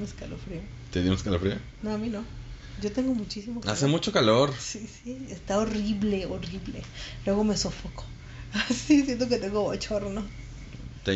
un 0.00 0.06
escalofrío. 0.06 0.60
¿Te 0.90 1.02
dio 1.02 1.10
un 1.10 1.16
escalofrío? 1.16 1.56
No, 1.82 1.92
a 1.92 1.98
mí 1.98 2.08
no. 2.08 2.24
Yo 2.80 2.90
tengo 2.90 3.14
muchísimo 3.14 3.60
Hace 3.66 3.86
mucho 3.86 4.10
calor. 4.12 4.52
Sí, 4.58 4.88
sí, 4.88 5.26
está 5.30 5.58
horrible, 5.58 6.24
horrible. 6.26 6.82
Luego 7.26 7.44
me 7.44 7.56
sofoco. 7.56 8.04
Así 8.52 9.04
siento 9.04 9.28
que 9.28 9.36
tengo 9.36 9.62
bochorno. 9.62 10.24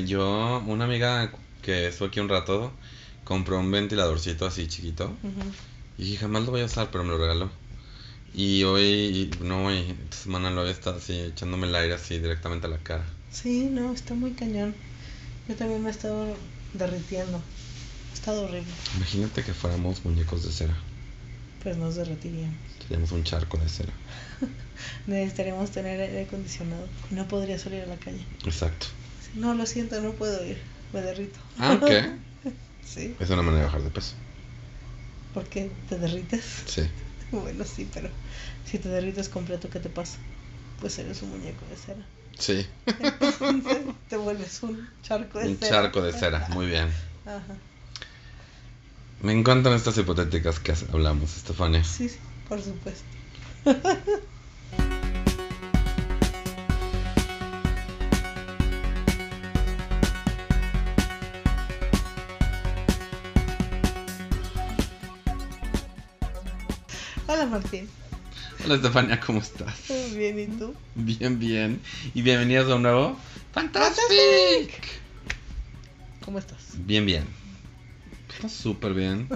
Yo, 0.06 0.62
una 0.66 0.84
amiga 0.84 1.32
que 1.62 1.86
estuvo 1.86 2.08
aquí 2.08 2.20
un 2.20 2.28
rato, 2.28 2.72
compró 3.22 3.60
un 3.60 3.70
ventiladorcito 3.70 4.44
así 4.44 4.66
chiquito. 4.66 5.04
Ujú. 5.04 5.52
Y 5.98 6.04
dije, 6.04 6.18
jamás 6.18 6.44
lo 6.44 6.50
voy 6.50 6.62
a 6.62 6.64
usar, 6.64 6.90
pero 6.90 7.04
me 7.04 7.10
lo 7.10 7.18
regaló. 7.18 7.50
Y 8.34 8.64
hoy, 8.64 9.30
no 9.40 9.66
hoy, 9.66 9.96
esta 10.04 10.16
semana 10.16 10.50
lo 10.50 10.62
había 10.62 10.72
estado 10.72 10.96
así, 10.96 11.16
echándome 11.16 11.68
el 11.68 11.74
aire 11.76 11.94
así 11.94 12.18
directamente 12.18 12.66
a 12.66 12.70
la 12.70 12.78
cara. 12.78 13.04
Sí, 13.30 13.68
no, 13.70 13.92
está 13.92 14.14
muy 14.14 14.32
cañón. 14.32 14.74
Yo 15.48 15.54
también 15.54 15.82
me 15.82 15.90
he 15.90 15.92
estado 15.92 16.34
derritiendo. 16.72 17.40
Estado 18.14 18.44
horrible. 18.44 18.72
Imagínate 18.96 19.42
que 19.44 19.52
fuéramos 19.52 20.04
muñecos 20.04 20.44
de 20.44 20.52
cera. 20.52 20.74
Pues 21.62 21.76
nos 21.76 21.96
derretiríamos. 21.96 22.56
Seríamos 22.82 23.12
un 23.12 23.24
charco 23.24 23.58
de 23.58 23.68
cera. 23.68 23.92
Necesitaríamos 25.06 25.70
tener 25.70 26.00
aire 26.00 26.22
acondicionado. 26.22 26.86
Y 27.10 27.14
no 27.14 27.26
podría 27.28 27.58
salir 27.58 27.82
a 27.82 27.86
la 27.86 27.96
calle. 27.96 28.24
Exacto. 28.44 28.86
No, 29.34 29.54
lo 29.54 29.66
siento, 29.66 30.00
no 30.00 30.12
puedo 30.12 30.44
ir. 30.46 30.58
Me 30.92 31.00
derrito. 31.02 31.38
Ah, 31.58 31.78
¿qué? 31.84 32.12
sí. 32.86 33.14
Es 33.18 33.30
una 33.30 33.42
manera 33.42 33.60
de 33.60 33.66
bajar 33.66 33.82
de 33.82 33.90
peso. 33.90 34.14
¿Por 35.32 35.44
qué 35.48 35.70
te 35.88 35.98
derrites? 35.98 36.44
Sí. 36.66 36.82
Bueno, 37.32 37.64
sí, 37.64 37.88
pero 37.92 38.10
si 38.64 38.78
te 38.78 38.88
derrites 38.88 39.28
completo, 39.28 39.68
¿qué 39.68 39.80
te 39.80 39.88
pasa? 39.88 40.18
Pues 40.80 40.96
eres 41.00 41.20
un 41.22 41.30
muñeco 41.30 41.64
de 41.68 41.76
cera. 41.76 42.06
Sí. 42.38 42.64
Entonces 42.86 43.78
te 44.08 44.16
vuelves 44.16 44.62
un 44.62 44.88
charco 45.02 45.40
de 45.40 45.48
Un 45.48 45.56
cera. 45.58 45.70
charco 45.82 46.00
de 46.02 46.12
cera. 46.12 46.46
Muy 46.50 46.66
bien. 46.66 46.88
Ajá. 47.26 47.56
Me 49.24 49.32
encantan 49.32 49.72
estas 49.72 49.96
hipotéticas 49.96 50.60
que 50.60 50.74
hablamos, 50.92 51.34
Estefania. 51.34 51.82
Sí, 51.82 52.10
sí, 52.10 52.18
por 52.46 52.60
supuesto. 52.60 53.02
Hola 67.26 67.46
Martín. 67.46 67.88
Hola, 68.62 68.74
Estefania, 68.74 69.18
¿cómo 69.20 69.40
estás? 69.40 69.74
Bien, 70.14 70.38
¿y 70.38 70.48
tú? 70.48 70.74
Bien, 70.96 71.38
bien. 71.38 71.80
Y 72.12 72.20
bienvenidos 72.20 72.70
a 72.70 72.74
un 72.74 72.82
nuevo 72.82 73.16
Fantastic. 73.52 74.70
¿Cómo 76.22 76.38
estás? 76.38 76.60
Bien, 76.76 77.06
bien. 77.06 77.43
Está 78.46 78.62
súper 78.62 78.94
bien. 78.94 79.28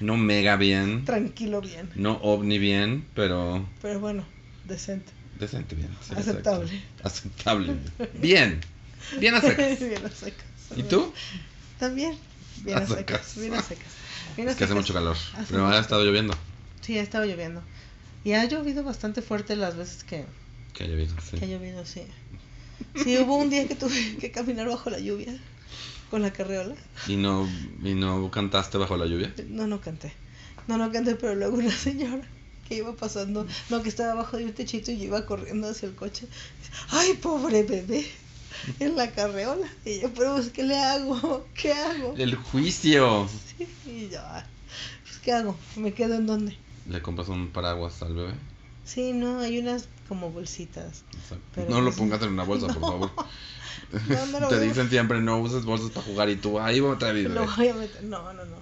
No 0.00 0.16
mega 0.16 0.56
bien. 0.56 1.04
Tranquilo, 1.04 1.60
bien. 1.60 1.90
No 1.94 2.14
ovni 2.22 2.58
bien, 2.58 3.06
pero 3.14 3.66
Pero 3.82 4.00
bueno, 4.00 4.24
decente. 4.64 5.12
decente 5.38 5.74
bien. 5.74 5.90
sí, 6.06 6.14
Aceptable. 6.16 6.66
exacto. 6.66 7.08
Aceptable. 7.08 7.74
Bien. 8.14 8.60
Bien 9.18 9.34
a 9.34 9.40
secas. 9.40 9.78
bien 9.88 10.04
a 10.06 10.10
secas. 10.10 10.46
¿Y 10.76 10.82
tú? 10.84 11.12
También. 11.78 12.16
Bien 12.64 12.78
A 12.78 12.82
a 12.82 12.86
secas. 12.86 13.26
secas. 13.26 13.36
Bien 13.38 13.54
a 13.54 13.62
secas. 13.62 13.92
Bien 14.36 14.48
a 14.48 14.50
Es 14.52 14.56
que 14.56 14.64
hace 14.64 14.74
mucho 14.74 14.92
calor. 14.94 15.16
Hace 15.34 15.52
Pero 15.52 15.64
mucho 15.64 15.76
ha 15.76 15.80
estado 15.80 16.04
lloviendo. 16.04 16.34
Sí, 16.82 16.98
ha 16.98 17.02
estado 17.02 17.24
lloviendo. 17.24 17.62
Y 18.24 18.32
ha 18.32 18.44
llovido 18.44 18.82
bastante 18.84 19.22
fuerte 19.22 19.56
las 19.56 19.76
veces 19.76 20.04
que, 20.04 20.24
Que 20.74 20.84
ha 20.84 20.86
llovido, 20.86 21.14
sí. 21.22 21.38
que 21.38 21.44
ha 21.44 21.48
llovido, 21.48 21.84
sí. 21.86 22.02
Sí, 23.02 23.18
hubo 23.18 23.36
un 23.36 23.50
día 23.50 23.66
que 23.68 23.74
tuve 23.74 24.16
que 24.18 24.30
caminar 24.30 24.66
bajo 24.68 24.88
la 24.90 24.98
lluvia 24.98 25.38
con 26.10 26.22
la 26.22 26.32
carreola. 26.32 26.74
¿Y 27.06 27.16
no, 27.16 27.48
¿Y 27.82 27.94
no 27.94 28.30
cantaste 28.30 28.76
bajo 28.78 28.96
la 28.96 29.06
lluvia? 29.06 29.32
No, 29.48 29.66
no 29.66 29.80
canté. 29.80 30.12
No, 30.66 30.76
no 30.76 30.90
canté, 30.92 31.14
pero 31.14 31.34
luego 31.34 31.56
una 31.56 31.70
señora 31.70 32.22
que 32.68 32.76
iba 32.76 32.94
pasando, 32.94 33.46
no, 33.70 33.82
que 33.82 33.88
estaba 33.88 34.12
abajo 34.12 34.36
de 34.36 34.44
un 34.44 34.52
techito 34.52 34.90
y 34.92 34.98
yo 34.98 35.04
iba 35.04 35.26
corriendo 35.26 35.68
hacia 35.68 35.88
el 35.88 35.94
coche. 35.94 36.26
¡Ay, 36.90 37.14
pobre 37.14 37.62
bebé! 37.62 38.06
En 38.78 38.94
la 38.96 39.10
carreola. 39.10 39.66
Y 39.84 40.00
yo, 40.00 40.12
pero 40.12 40.34
pues, 40.34 40.50
¿qué 40.50 40.62
le 40.64 40.76
hago? 40.78 41.46
¿Qué 41.54 41.72
hago? 41.72 42.14
El 42.18 42.34
juicio. 42.36 43.26
Sí, 43.56 43.66
y 43.86 44.08
yo, 44.10 44.20
"Ay, 44.24 44.42
pues, 45.04 45.18
¿qué 45.18 45.32
hago? 45.32 45.56
¿Me 45.76 45.94
quedo 45.94 46.14
en 46.16 46.26
dónde? 46.26 46.56
¿Le 46.88 47.00
compras 47.02 47.28
un 47.28 47.48
paraguas 47.48 48.02
al 48.02 48.14
bebé? 48.14 48.34
Sí, 48.84 49.12
no, 49.12 49.38
hay 49.40 49.58
unas 49.58 49.88
como 50.08 50.30
bolsitas. 50.30 51.04
Pero 51.54 51.70
no 51.70 51.78
lo 51.80 51.86
pues- 51.86 51.96
pongas 51.98 52.20
en 52.22 52.30
una 52.30 52.42
bolsa, 52.44 52.66
por 52.74 52.80
favor. 52.82 53.10
No, 54.08 54.26
no 54.26 54.40
lo 54.40 54.48
Te 54.48 54.56
voy 54.56 54.64
a- 54.64 54.68
dicen 54.68 54.90
siempre 54.90 55.20
no 55.20 55.38
uses 55.38 55.64
bolsas 55.64 55.90
para 55.90 56.06
jugar 56.06 56.28
y 56.30 56.36
tú 56.36 56.58
ahí 56.60 56.80
otra 56.80 57.12
vez. 57.12 57.24
Lo 57.24 57.30
bebé. 57.40 57.46
voy 57.56 57.68
a 57.68 57.74
meter. 57.74 58.02
No, 58.04 58.32
no, 58.32 58.44
no. 58.44 58.56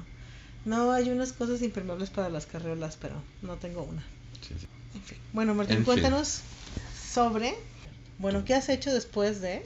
No, 0.64 0.92
hay 0.92 1.10
unas 1.10 1.32
cosas 1.32 1.62
impermeables 1.62 2.10
para 2.10 2.28
las 2.28 2.46
carreolas, 2.46 2.98
pero 3.00 3.22
no 3.42 3.56
tengo 3.56 3.82
una. 3.82 4.02
Sí, 4.46 4.54
sí. 4.58 4.66
En 4.94 5.02
fin. 5.02 5.18
Bueno, 5.32 5.54
Martín, 5.54 5.76
En 5.78 5.84
fin. 5.84 5.94
cuéntanos 5.94 6.40
sobre. 7.12 7.54
Bueno, 8.18 8.44
¿qué 8.44 8.54
has 8.54 8.68
hecho 8.68 8.92
después 8.92 9.40
de 9.40 9.62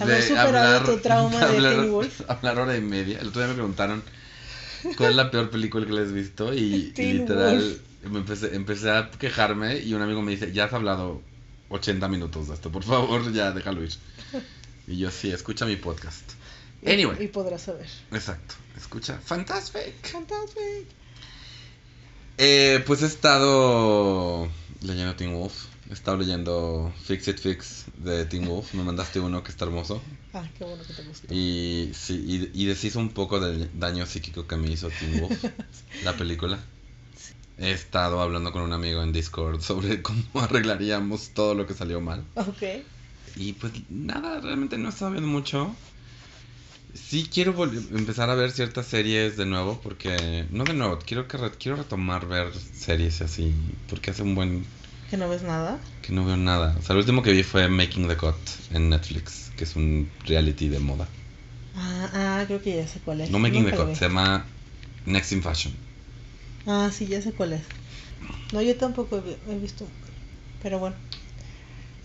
haber 0.00 0.22
De 0.22 0.28
superado 0.28 0.94
tu 0.96 1.00
trauma 1.02 1.38
de 1.40 1.44
hablar, 1.56 1.74
Teen 1.74 1.92
Wolf? 1.92 2.20
hablar 2.28 2.58
hora 2.58 2.76
y 2.76 2.80
media. 2.80 3.18
El 3.20 3.28
otro 3.28 3.40
día 3.42 3.48
me 3.48 3.54
preguntaron 3.54 4.02
cuál 4.96 5.10
es 5.10 5.16
la 5.16 5.30
peor 5.30 5.50
película 5.50 5.86
que 5.86 5.92
les 5.92 6.06
has 6.08 6.12
visto 6.12 6.54
y, 6.54 6.92
y 6.96 7.12
literal 7.12 7.58
Wolf. 7.58 8.10
me 8.10 8.18
empecé, 8.20 8.54
empecé 8.56 8.90
a 8.90 9.10
quejarme 9.10 9.78
y 9.78 9.94
un 9.94 10.02
amigo 10.02 10.22
me 10.22 10.32
dice, 10.32 10.52
ya 10.52 10.64
has 10.64 10.72
hablado 10.72 11.20
80 11.68 12.08
minutos 12.08 12.48
de 12.48 12.54
esto, 12.54 12.70
por 12.70 12.82
favor, 12.84 13.32
ya 13.32 13.52
déjalo 13.52 13.82
ir. 13.84 13.92
Y 14.86 14.98
yo 14.98 15.10
sí, 15.10 15.30
escucha 15.30 15.66
mi 15.66 15.76
podcast. 15.76 16.32
Y- 16.82 16.90
Anyway. 16.92 17.24
Y 17.24 17.28
podrás 17.28 17.62
saber. 17.62 17.86
Exacto, 18.12 18.54
escucha. 18.76 19.18
Fantastic. 19.24 19.94
Fantastic. 20.06 20.86
Eh, 22.38 22.82
pues 22.86 23.02
he 23.02 23.06
estado 23.06 24.48
leyendo 24.82 25.16
Teen 25.16 25.32
Wolf. 25.34 25.54
He 25.88 25.92
estado 25.92 26.16
leyendo 26.18 26.92
Fix 27.04 27.28
It 27.28 27.38
Fix 27.38 27.84
de 27.96 28.24
Teen 28.26 28.46
Wolf. 28.46 28.74
Me 28.74 28.82
mandaste 28.82 29.20
uno 29.20 29.42
que 29.42 29.50
está 29.50 29.64
hermoso. 29.64 30.02
Ah, 30.34 30.44
qué 30.58 30.64
bueno 30.64 30.82
que 30.84 30.92
te 30.92 31.02
gustó. 31.02 31.32
Y, 31.32 31.92
sí, 31.94 32.50
y, 32.54 32.62
y 32.62 32.66
deshizo 32.66 32.98
un 32.98 33.10
poco 33.10 33.40
del 33.40 33.70
daño 33.78 34.04
psíquico 34.04 34.46
que 34.46 34.56
me 34.56 34.70
hizo 34.70 34.90
Teen 34.90 35.20
Wolf, 35.20 35.44
la 36.04 36.14
película. 36.16 36.58
He 37.58 37.70
estado 37.72 38.20
hablando 38.20 38.52
con 38.52 38.62
un 38.62 38.72
amigo 38.72 39.02
en 39.02 39.12
Discord 39.12 39.60
sobre 39.62 40.02
cómo 40.02 40.22
arreglaríamos 40.40 41.30
todo 41.30 41.54
lo 41.54 41.66
que 41.66 41.74
salió 41.74 42.00
mal. 42.00 42.22
Ok. 42.34 42.62
Y 43.36 43.52
pues 43.54 43.72
nada, 43.90 44.40
realmente 44.40 44.78
no 44.78 44.88
he 44.88 44.90
estado 44.90 45.10
viendo 45.12 45.28
mucho. 45.28 45.74
Sí 46.94 47.28
quiero 47.32 47.54
empezar 47.94 48.30
a 48.30 48.34
ver 48.34 48.50
ciertas 48.50 48.86
series 48.86 49.36
de 49.36 49.44
nuevo, 49.44 49.78
porque... 49.82 50.46
No 50.50 50.64
de 50.64 50.72
nuevo, 50.72 50.98
quiero, 51.04 51.28
que 51.28 51.36
re- 51.36 51.50
quiero 51.58 51.76
retomar 51.76 52.26
ver 52.26 52.50
series 52.54 53.20
así, 53.20 53.52
porque 53.88 54.10
hace 54.12 54.22
un 54.22 54.34
buen... 54.34 54.64
¿Que 55.10 55.16
no 55.18 55.28
ves 55.28 55.42
nada? 55.42 55.78
que 56.02 56.12
no 56.12 56.24
veo 56.24 56.36
nada. 56.36 56.74
O 56.78 56.82
sea, 56.82 56.94
lo 56.94 57.00
último 57.00 57.22
que 57.22 57.32
vi 57.32 57.42
fue 57.42 57.68
Making 57.68 58.08
the 58.08 58.16
Cut 58.16 58.34
en 58.72 58.88
Netflix, 58.90 59.50
que 59.56 59.64
es 59.64 59.76
un 59.76 60.08
reality 60.24 60.68
de 60.68 60.78
moda. 60.78 61.06
Ah, 61.74 62.10
ah, 62.14 62.44
creo 62.46 62.62
que 62.62 62.76
ya 62.76 62.86
sé 62.88 63.00
cuál 63.04 63.20
es. 63.20 63.30
No 63.30 63.38
Making 63.38 63.64
the 63.66 63.70
Nunca 63.72 63.76
lo 63.76 63.82
Cut, 63.84 63.92
vi. 63.92 63.98
se 63.98 64.06
llama 64.08 64.44
Next 65.04 65.32
in 65.32 65.42
Fashion. 65.42 65.74
Ah, 66.66 66.90
sí, 66.92 67.06
ya 67.06 67.22
sé 67.22 67.32
cuál 67.32 67.54
es. 67.54 67.64
No, 68.52 68.62
yo 68.62 68.76
tampoco 68.78 69.18
he, 69.18 69.22
vi- 69.22 69.38
he 69.48 69.58
visto. 69.58 69.90
Pero 70.60 70.78
bueno, 70.80 70.96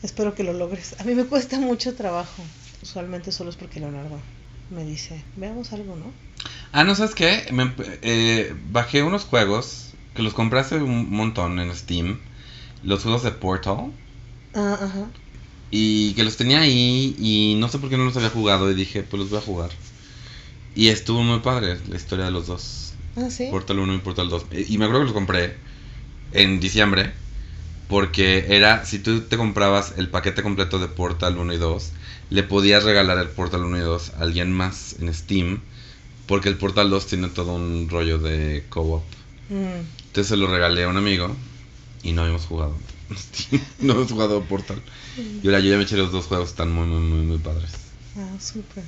espero 0.01 0.35
que 0.35 0.43
lo 0.43 0.53
logres. 0.53 0.95
A 0.99 1.03
mí 1.03 1.15
me 1.15 1.25
cuesta 1.25 1.59
mucho 1.59 1.95
trabajo. 1.95 2.43
Usualmente 2.81 3.31
solo 3.31 3.49
es 3.49 3.55
porque 3.55 3.79
Leonardo 3.79 4.21
me 4.69 4.83
dice, 4.85 5.25
veamos 5.35 5.73
algo, 5.73 5.95
¿no? 5.95 6.13
Ah, 6.71 6.83
¿no 6.83 6.95
sabes 6.95 7.15
qué? 7.15 7.45
Me 7.51 7.73
eh, 8.01 8.55
bajé 8.71 9.03
unos 9.03 9.25
juegos 9.25 9.95
que 10.13 10.23
los 10.23 10.33
compré 10.33 10.59
hace 10.59 10.77
un 10.77 11.09
montón 11.09 11.59
en 11.59 11.75
Steam. 11.75 12.19
Los 12.83 13.03
juegos 13.03 13.23
de 13.23 13.31
Portal. 13.31 13.93
Ah, 14.53 14.77
ajá. 14.81 15.11
Y 15.71 16.13
que 16.13 16.23
los 16.23 16.37
tenía 16.37 16.59
ahí 16.61 17.15
y 17.17 17.55
no 17.57 17.67
sé 17.69 17.79
por 17.79 17.89
qué 17.89 17.97
no 17.97 18.03
los 18.05 18.15
había 18.17 18.29
jugado 18.29 18.69
y 18.69 18.75
dije, 18.75 19.03
pues 19.03 19.19
los 19.21 19.29
voy 19.29 19.39
a 19.39 19.41
jugar. 19.41 19.71
Y 20.73 20.89
estuvo 20.89 21.23
muy 21.23 21.39
padre 21.39 21.79
la 21.87 21.95
historia 21.95 22.25
de 22.25 22.31
los 22.31 22.47
dos. 22.47 22.90
Ah, 23.15 23.29
sí. 23.29 23.49
Portal 23.49 23.79
1 23.79 23.93
y 23.95 23.99
Portal 23.99 24.29
2. 24.29 24.45
Eh, 24.51 24.65
Y 24.69 24.77
me 24.77 24.85
acuerdo 24.85 25.01
que 25.01 25.05
los 25.07 25.13
compré 25.13 25.57
en 26.31 26.59
diciembre. 26.59 27.13
Porque 27.87 28.45
era, 28.55 28.85
si 28.85 28.99
tú 28.99 29.21
te 29.23 29.37
comprabas 29.37 29.95
el 29.97 30.09
paquete 30.09 30.43
completo 30.43 30.79
de 30.79 30.87
Portal 30.87 31.37
1 31.37 31.53
y 31.53 31.57
2, 31.57 31.93
le 32.29 32.43
podías 32.43 32.83
regalar 32.85 33.17
el 33.19 33.29
Portal 33.29 33.65
1 33.65 33.77
y 33.77 33.81
2 33.81 34.11
a 34.11 34.21
alguien 34.21 34.51
más 34.53 34.95
en 34.99 35.13
Steam. 35.13 35.61
Porque 36.27 36.49
el 36.49 36.57
Portal 36.57 36.89
2 36.89 37.07
tiene 37.07 37.29
todo 37.29 37.53
un 37.55 37.89
rollo 37.89 38.19
de 38.19 38.67
co-op. 38.69 39.03
Mm, 39.49 39.85
Entonces 40.07 40.27
se 40.29 40.37
lo 40.37 40.47
regalé 40.47 40.83
a 40.83 40.89
un 40.89 40.97
amigo 40.97 41.35
y 42.03 42.13
no 42.13 42.21
habíamos 42.21 42.45
jugado. 42.45 42.77
No 43.79 43.93
hemos 43.93 44.11
jugado 44.11 44.47
Portal. 44.47 44.81
Y 45.43 45.47
ahora 45.47 45.59
yo 45.59 45.71
ya 45.71 45.77
me 45.77 45.83
eché 45.83 45.97
los 45.97 46.11
dos 46.11 46.27
juegos, 46.27 46.49
están 46.49 46.71
muy, 46.71 46.87
muy, 46.87 47.01
muy, 47.01 47.25
muy 47.25 47.39
padres. 47.39 47.71
Ah, 48.15 48.37
súper. 48.39 48.83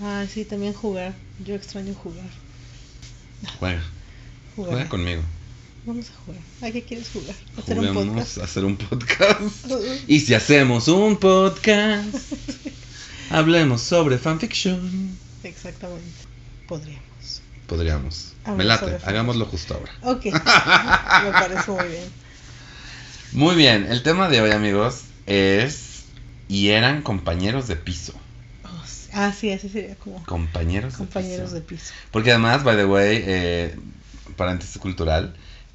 Ah, 0.00 0.26
sí, 0.28 0.44
también 0.46 0.72
jugar. 0.74 1.14
Yo 1.38 1.54
extraño 1.54 1.94
jugar. 1.94 2.30
Juega, 3.58 3.82
juega 4.56 4.88
conmigo. 4.88 5.22
Vamos 5.86 6.10
a 6.10 6.24
jugar. 6.24 6.40
¿A 6.62 6.70
qué 6.70 6.82
quieres 6.82 7.08
jugar? 7.10 7.34
¿Hacer 7.56 7.78
un 7.78 7.94
podcast? 7.94 8.38
a 8.38 8.44
hacer 8.44 8.64
un 8.64 8.76
podcast. 8.76 9.40
Y 10.06 10.20
si 10.20 10.34
hacemos 10.34 10.88
un 10.88 11.16
podcast, 11.16 12.14
hablemos 13.30 13.80
sobre 13.80 14.18
fanfiction. 14.18 15.16
Exactamente. 15.42 16.04
Podríamos. 16.68 17.42
podríamos. 17.66 18.32
Me 18.56 18.64
late, 18.64 18.98
hagámoslo 19.04 19.46
justo 19.46 19.74
ahora. 19.74 19.92
Ok, 20.02 20.24
me 20.26 21.32
parece 21.32 21.70
muy 21.70 21.88
bien. 21.88 22.04
Muy 23.32 23.54
bien, 23.54 23.86
el 23.90 24.02
tema 24.02 24.28
de 24.28 24.40
hoy, 24.40 24.50
amigos, 24.50 25.02
es. 25.26 26.04
Y 26.48 26.70
eran 26.70 27.02
compañeros 27.02 27.68
de 27.68 27.76
piso. 27.76 28.12
Ah, 29.12 29.32
sí, 29.32 29.50
ese 29.50 29.68
sería 29.68 29.96
como 29.96 30.24
Compañeros, 30.24 30.96
compañeros 30.96 31.52
de 31.52 31.60
de 31.60 31.66
piso. 31.66 31.92
Porque 32.10 32.30
además, 32.30 32.64
by 32.64 32.76
the 32.76 32.84
way, 32.84 33.22
eh, 33.26 33.76
paréntesis 34.36 34.78
cultural, 34.78 35.34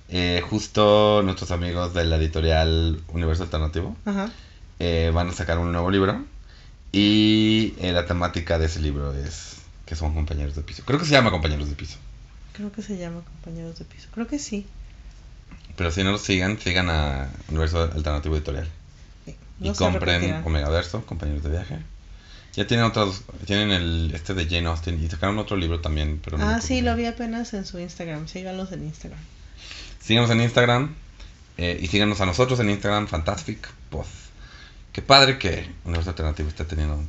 eh, 0.10 0.42
justo 0.48 1.22
nuestros 1.24 1.52
amigos 1.52 1.94
de 1.94 2.06
la 2.06 2.18
editorial 2.18 3.02
Universo 3.08 3.44
Alternativo 3.44 3.96
Ajá. 4.06 4.30
eh, 4.80 5.12
van 5.14 5.30
a 5.30 5.34
sacar 5.34 5.58
un 5.58 5.72
nuevo 5.72 5.90
libro. 5.90 6.24
Y 6.92 7.74
eh, 7.80 7.92
la 7.92 8.06
temática 8.06 8.58
de 8.58 8.68
ese 8.68 8.80
libro 8.80 9.14
es 9.14 9.58
que 9.86 9.96
son 9.96 10.14
compañeros 10.14 10.56
de 10.56 10.62
piso. 10.62 10.84
Creo 10.86 11.00
que 11.00 11.06
se 11.06 11.12
llama 11.12 11.32
compañeros 11.32 11.70
de 11.70 11.76
piso. 11.76 11.98
Creo 12.54 12.72
que 12.72 12.82
se 12.82 12.98
llama 12.98 13.22
compañeros 13.22 13.78
de 13.78 13.86
piso. 13.86 14.08
Creo 14.14 14.28
que 14.28 14.40
sí. 14.40 14.66
Pero 15.76 15.92
si 15.92 16.04
no 16.04 16.12
lo 16.12 16.18
sigan, 16.18 16.58
sigan 16.58 16.90
a 16.90 17.30
Universo 17.50 17.82
Alternativo 17.82 18.36
Editorial. 18.36 18.70
Sí. 19.26 19.36
Y 19.60 19.68
No 19.68 19.76
compren. 19.76 20.42
Omega 20.46 20.70
Verso, 20.70 21.06
compañeros 21.06 21.44
de 21.44 21.50
viaje. 21.50 21.80
Ya 22.56 22.66
tienen 22.66 22.86
otros, 22.86 23.24
tienen 23.46 23.72
el 23.72 24.12
este 24.16 24.34
de 24.34 24.46
Jane 24.46 24.68
Austen 24.68 25.04
y 25.04 25.10
sacaron 25.10 25.38
otro 25.40 25.58
libro 25.58 25.82
también, 25.82 26.22
pero 26.24 26.38
no 26.38 26.48
Ah, 26.48 26.62
sí, 26.62 26.82
lo 26.82 26.96
vi 26.96 27.06
apenas 27.06 27.54
en 27.54 27.66
su 27.66 27.80
Instagram. 27.80 28.28
Síganlos 28.28 28.72
en 28.72 28.86
Instagram. 28.86 29.20
Síganos 30.00 30.30
en 30.30 30.42
Instagram 30.42 30.96
eh, 31.58 31.78
y 31.82 31.88
síganos 31.88 32.22
a 32.22 32.26
nosotros 32.26 32.60
en 32.62 32.70
Instagram, 32.70 33.08
Fantastic 33.08 33.68
Post. 33.90 34.10
Qué 34.94 35.02
padre 35.02 35.38
que 35.38 35.70
Universo 35.84 36.12
Alternativo 36.12 36.48
esté 36.48 36.64
teniendo. 36.64 37.04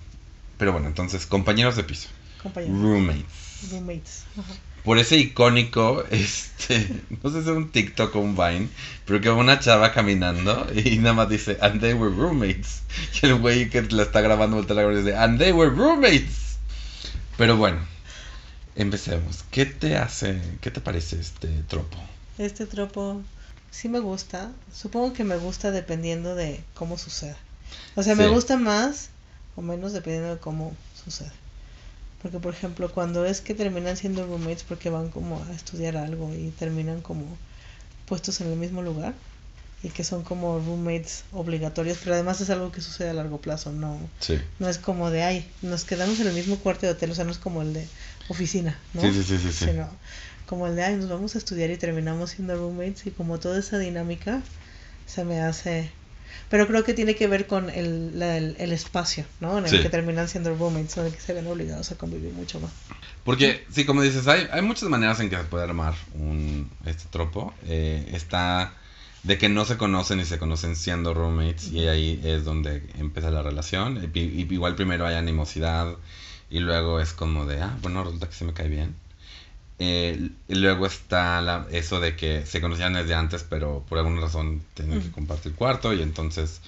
Pero 0.58 0.72
bueno, 0.72 0.88
entonces, 0.88 1.26
compañeros 1.26 1.76
de 1.76 1.84
piso, 1.84 2.08
Compañeros. 2.43 2.81
roommates. 2.81 3.70
Roommates. 3.70 4.25
Ajá. 4.38 4.52
Por 4.86 4.98
ese 4.98 5.16
icónico, 5.16 6.04
este, 6.12 6.88
no 7.22 7.30
sé 7.30 7.42
si 7.42 7.50
es 7.50 7.56
un 7.56 7.72
TikTok 7.72 8.14
o 8.14 8.20
un 8.20 8.36
Vine, 8.36 8.68
pero 9.04 9.20
que 9.20 9.28
va 9.28 9.34
una 9.34 9.58
chava 9.58 9.92
caminando 9.92 10.68
y 10.72 10.98
nada 10.98 11.12
más 11.12 11.28
dice, 11.28 11.58
and 11.60 11.80
they 11.80 11.92
were 11.92 12.14
roommates. 12.14 12.82
Y 13.20 13.26
el 13.26 13.34
güey 13.34 13.68
que 13.68 13.82
la 13.82 14.04
está 14.04 14.20
grabando 14.20 14.56
voltea 14.56 14.76
la 14.76 14.82
cámara 14.82 15.00
y 15.00 15.02
dice, 15.02 15.16
and 15.16 15.40
they 15.40 15.50
were 15.50 15.74
roommates. 15.74 16.56
Pero 17.36 17.56
bueno, 17.56 17.80
empecemos. 18.76 19.44
¿Qué 19.50 19.66
te 19.66 19.96
hace, 19.96 20.40
qué 20.60 20.70
te 20.70 20.80
parece 20.80 21.18
este 21.18 21.48
tropo? 21.66 21.98
Este 22.38 22.64
tropo 22.64 23.22
sí 23.72 23.88
me 23.88 23.98
gusta. 23.98 24.52
Supongo 24.72 25.14
que 25.14 25.24
me 25.24 25.36
gusta 25.36 25.72
dependiendo 25.72 26.36
de 26.36 26.62
cómo 26.74 26.96
suceda. 26.96 27.36
O 27.96 28.04
sea, 28.04 28.14
me 28.14 28.28
gusta 28.28 28.56
más 28.56 29.08
o 29.56 29.62
menos 29.62 29.92
dependiendo 29.92 30.36
de 30.36 30.40
cómo 30.40 30.76
sucede. 31.04 31.32
Porque, 32.26 32.40
por 32.40 32.55
ejemplo, 32.55 32.90
cuando 32.90 33.25
es 33.25 33.40
que 33.40 33.55
terminan 33.55 33.96
siendo 33.96 34.26
roommates 34.26 34.64
porque 34.64 34.90
van 34.90 35.11
como 35.11 35.44
a 35.44 35.52
estudiar 35.55 35.96
algo 35.96 36.34
y 36.34 36.50
terminan 36.58 37.00
como 37.00 37.25
puestos 38.08 38.40
en 38.40 38.49
el 38.49 38.56
mismo 38.56 38.82
lugar 38.82 39.14
y 39.84 39.90
que 39.90 40.02
son 40.02 40.25
como 40.25 40.58
roommates 40.58 41.23
obligatorios, 41.32 41.99
pero 42.02 42.14
además 42.17 42.40
es 42.40 42.50
algo 42.50 42.73
que 42.73 42.81
sucede 42.81 43.11
a 43.11 43.14
largo 43.14 43.40
plazo, 43.40 43.70
no 43.70 43.96
Sí. 44.19 44.40
no 44.58 44.69
es 44.69 44.78
como 44.78 45.12
de, 45.12 45.23
ay, 45.23 45.49
nos 45.62 45.84
quedamos 45.84 46.19
en 46.19 46.26
el 46.26 46.32
mismo 46.34 46.56
cuarto 46.56 46.84
de 46.87 46.93
hotel, 46.94 47.12
o 47.12 47.14
sea, 47.14 47.25
no 47.25 47.31
es 47.31 47.38
como 47.38 47.62
el 47.62 47.73
de 47.73 47.87
oficina, 48.29 48.76
¿no? 48.93 49.02
Sí, 49.02 49.12
sí, 49.12 49.22
sí, 49.22 49.38
sí, 49.38 49.52
sí. 49.52 49.64
Sino 49.67 49.88
como 50.46 50.67
el 50.67 50.75
de, 50.75 50.82
ay, 50.82 50.96
nos 50.96 51.08
vamos 51.08 51.37
a 51.37 51.38
estudiar 51.38 51.70
y 51.70 51.76
terminamos 51.76 52.31
siendo 52.31 52.56
roommates 52.56 53.06
y 53.06 53.12
como 53.12 53.38
toda 53.38 53.61
esa 53.61 53.79
dinámica 53.79 54.43
se 55.06 55.25
me 55.25 55.43
hace... 55.43 55.93
Pero 56.49 56.67
creo 56.67 56.84
que 56.84 56.94
tiene 56.94 57.14
que 57.14 57.26
ver 57.26 57.46
con 57.46 57.70
el, 57.70 58.19
la- 58.19 58.37
el, 58.37 58.56
el 58.58 58.73
espacio, 58.73 59.25
¿no? 59.40 59.58
En 59.58 59.64
el 59.64 59.70
Sí. 59.70 59.81
que 59.81 59.90
terminan 59.90 60.28
siendo 60.28 60.55
roommates, 60.55 60.96
en 60.99 61.06
el 61.06 61.12
que 61.12 61.20
se 61.20 61.32
ven 61.32 61.46
obligados 61.46 61.90
a 61.90 61.96
convivir 61.96 62.32
mucho 62.32 62.61
más. 62.61 62.70
Porque, 63.25 63.64
sí, 63.73 63.84
como 63.84 64.02
dices, 64.02 64.26
hay, 64.28 64.46
hay 64.52 64.62
muchas 64.62 64.88
maneras 64.88 65.19
en 65.20 65.28
que 65.31 65.37
se 65.37 65.44
puede 65.44 65.64
armar 65.64 65.94
un, 66.14 66.70
este 66.84 67.05
tropo. 67.11 67.52
Eh, 67.64 68.08
está 68.12 68.75
de 69.25 69.38
que 69.38 69.49
no 69.49 69.64
se 69.64 69.76
conocen 69.76 70.20
y 70.20 70.25
se 70.25 70.38
conocen 70.38 70.76
siendo 70.76 71.12
roommates 71.12 71.69
y 71.73 71.88
ahí 71.88 72.20
es 72.25 72.44
donde 72.44 72.88
empieza 72.99 73.31
la 73.32 73.43
relación. 73.43 74.11
Y, 74.14 74.19
y 74.20 74.46
igual 74.50 74.76
primero 74.76 75.05
hay 75.06 75.17
animosidad 75.17 75.96
y 76.49 76.61
luego 76.61 77.00
es 77.00 77.12
como 77.12 77.44
de, 77.44 77.61
ah, 77.61 77.76
bueno, 77.82 78.05
resulta 78.05 78.29
que 78.29 78.34
se 78.37 78.44
me 78.44 78.52
cae 78.52 78.69
bien. 78.69 78.94
Eh, 79.78 80.31
y 80.49 80.55
luego 80.55 80.87
está 80.87 81.40
la- 81.43 81.67
eso 81.70 82.00
de 82.00 82.17
que 82.17 82.46
se 82.46 82.61
conocían 82.62 82.94
desde 82.94 83.14
antes, 83.14 83.44
pero 83.49 83.84
por 83.88 83.99
alguna 83.99 84.23
razón 84.23 84.62
tienen 84.75 85.02
que 85.02 85.11
compartir 85.11 85.55
cuarto 85.55 85.93
y 85.93 86.00
entonces 86.02 86.61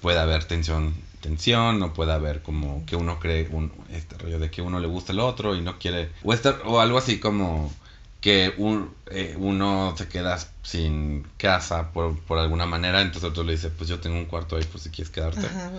puede 0.00 0.18
haber 0.18 0.44
tensión, 0.44 0.94
tensión, 1.20 1.82
o 1.82 1.92
puede 1.92 2.12
haber 2.12 2.42
como 2.42 2.84
que 2.86 2.96
uno 2.96 3.18
cree 3.20 3.48
un, 3.50 3.72
este 3.92 4.16
rollo 4.18 4.38
de 4.38 4.50
que 4.50 4.62
uno 4.62 4.80
le 4.80 4.86
gusta 4.86 5.12
el 5.12 5.20
otro 5.20 5.54
y 5.54 5.60
no 5.62 5.78
quiere, 5.78 6.10
o, 6.22 6.32
estar, 6.32 6.62
o 6.64 6.80
algo 6.80 6.98
así 6.98 7.18
como 7.18 7.72
que 8.20 8.54
un, 8.56 8.90
eh, 9.10 9.34
uno 9.38 9.94
se 9.96 10.08
queda 10.08 10.38
sin 10.62 11.26
casa 11.36 11.92
por, 11.92 12.18
por 12.20 12.38
alguna 12.38 12.66
manera, 12.66 13.00
entonces 13.02 13.30
otro 13.30 13.44
le 13.44 13.52
dice, 13.52 13.70
pues 13.70 13.88
yo 13.88 14.00
tengo 14.00 14.16
un 14.16 14.24
cuarto 14.24 14.56
ahí 14.56 14.64
por 14.64 14.80
si 14.80 14.90
quieres 14.90 15.10
quedarte. 15.12 15.46
Ajá. 15.46 15.70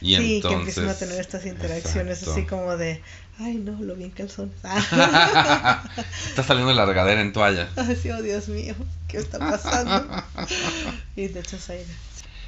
Y 0.00 0.16
sí, 0.16 0.36
entonces, 0.36 0.74
que 0.74 0.80
empiezan 0.80 0.88
a 0.88 0.94
tener 0.94 1.20
estas 1.20 1.46
interacciones 1.46 2.18
Exacto. 2.18 2.40
así 2.40 2.46
como 2.46 2.76
de, 2.76 3.00
ay, 3.42 3.56
no, 3.56 3.72
lo 3.82 3.94
vi 3.94 4.04
en 4.04 4.10
calzones. 4.10 4.54
Ah. 4.64 5.84
Está 6.28 6.42
saliendo 6.42 6.72
la 6.72 6.84
regadera 6.86 7.20
en 7.20 7.32
toalla. 7.32 7.68
Ay, 7.76 7.96
sí, 8.00 8.10
oh 8.10 8.22
Dios 8.22 8.48
mío, 8.48 8.74
¿qué 9.08 9.18
está 9.18 9.38
pasando? 9.38 10.22
y 11.16 11.28
de 11.28 11.40
hecho, 11.40 11.56
aire. 11.68 11.86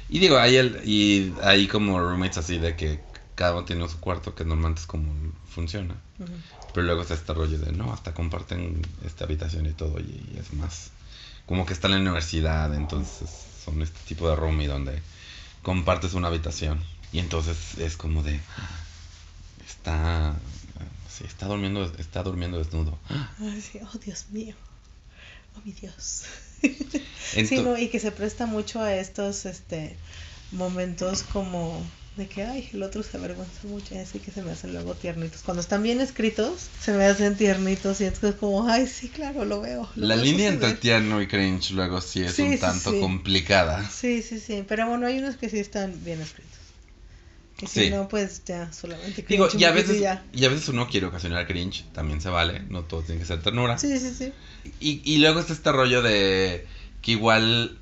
Y 0.09 0.19
digo, 0.19 0.37
hay, 0.37 0.55
el, 0.57 0.81
y 0.85 1.33
hay 1.43 1.67
como 1.67 1.99
roommates 1.99 2.37
así 2.37 2.57
de 2.57 2.75
que 2.75 2.99
cada 3.35 3.53
uno 3.53 3.65
tiene 3.65 3.87
su 3.89 3.99
cuarto, 3.99 4.35
que 4.35 4.45
normalmente 4.45 4.81
es 4.81 4.87
como 4.87 5.11
funciona. 5.49 5.95
Pero 6.73 6.85
luego 6.85 7.01
está 7.01 7.13
este 7.13 7.33
rollo 7.33 7.57
de, 7.57 7.71
no, 7.71 7.91
hasta 7.93 8.13
comparten 8.13 8.81
esta 9.05 9.23
habitación 9.25 9.65
y 9.65 9.71
todo, 9.71 9.99
y, 9.99 10.03
y 10.35 10.37
es 10.39 10.53
más, 10.53 10.91
como 11.45 11.65
que 11.65 11.73
está 11.73 11.87
en 11.87 11.93
la 11.93 11.99
universidad, 11.99 12.73
entonces 12.75 13.29
son 13.63 13.81
este 13.81 13.99
tipo 14.07 14.29
de 14.29 14.35
roomie 14.35 14.67
donde 14.67 15.01
compartes 15.63 16.13
una 16.13 16.27
habitación. 16.27 16.79
Y 17.11 17.19
entonces 17.19 17.77
es 17.77 17.95
como 17.97 18.23
de, 18.23 18.39
"Ah, 18.57 18.69
está, 19.67 20.35
sí, 21.17 21.23
está 21.25 21.45
durmiendo, 21.47 21.83
está 21.97 22.23
durmiendo 22.23 22.57
desnudo. 22.57 22.97
Ay, 23.39 23.61
sí, 23.61 23.79
oh 23.83 23.97
Dios 23.97 24.25
mío. 24.29 24.55
Oh 25.55 25.61
mi 25.65 25.71
Dios. 25.73 26.23
Ento- 26.61 27.47
sí, 27.47 27.59
no, 27.59 27.77
y 27.77 27.87
que 27.89 27.99
se 27.99 28.11
presta 28.11 28.45
mucho 28.45 28.81
a 28.81 28.93
estos 28.95 29.45
este 29.45 29.97
momentos 30.51 31.23
como 31.23 31.81
de 32.15 32.27
que 32.27 32.43
ay, 32.43 32.69
el 32.73 32.81
otro 32.83 33.03
se 33.03 33.17
avergüenza 33.17 33.67
mucho, 33.67 33.93
y 33.93 33.97
así 33.97 34.19
que 34.19 34.31
se 34.31 34.41
me 34.41 34.51
hacen 34.51 34.71
luego 34.73 34.93
tiernitos. 34.93 35.41
Cuando 35.43 35.59
están 35.61 35.83
bien 35.83 35.99
escritos, 35.99 36.69
se 36.81 36.93
me 36.93 37.05
hacen 37.05 37.35
tiernitos 37.35 37.99
y 37.99 38.05
es 38.05 38.19
como, 38.39 38.67
ay, 38.69 38.87
sí, 38.87 39.09
claro, 39.09 39.43
lo 39.43 39.59
veo. 39.61 39.89
lo 39.95 40.07
La 40.07 40.15
línea 40.15 40.47
entre 40.47 40.69
suceder". 40.69 40.79
tierno 40.79 41.21
y 41.21 41.27
cringe 41.27 41.71
luego 41.71 41.99
sí 41.99 42.23
es 42.23 42.35
Sí, 42.35 42.43
un 42.43 42.57
tanto 42.57 42.91
sí. 42.91 42.99
complicada. 43.01 43.89
Sí, 43.89 44.21
sí, 44.21 44.39
sí, 44.39 44.63
pero 44.67 44.87
bueno, 44.87 45.07
hay 45.07 45.19
unos 45.19 45.35
que 45.35 45.49
sí 45.49 45.59
están 45.59 46.03
bien 46.05 46.21
escritos. 46.21 46.64
Y 47.61 47.67
si 47.67 47.85
Sí. 47.85 47.89
no, 47.89 48.07
pues 48.07 48.43
ya, 48.45 48.71
solamente 48.73 49.23
Digo, 49.27 49.47
cringe 49.47 49.55
un 49.55 49.61
y 49.61 49.63
a 49.65 49.71
veces, 49.71 49.99
ya. 49.99 50.23
y 50.33 50.45
a 50.45 50.49
veces 50.49 50.67
uno 50.69 50.87
quiere 50.89 51.05
ocasionar 51.07 51.47
cringe, 51.47 51.85
también 51.93 52.21
se 52.21 52.29
vale, 52.29 52.61
no 52.69 52.83
todo 52.83 53.01
tiene 53.01 53.19
que 53.19 53.25
ser 53.27 53.41
ternura. 53.41 53.77
Sí, 53.77 53.97
sí, 53.97 54.13
sí. 54.13 54.33
Y, 54.79 55.01
y 55.05 55.17
luego 55.19 55.39
está 55.39 55.53
este 55.53 55.71
rollo 55.71 56.01
de 56.01 56.67
que 57.01 57.11
igual, 57.11 57.77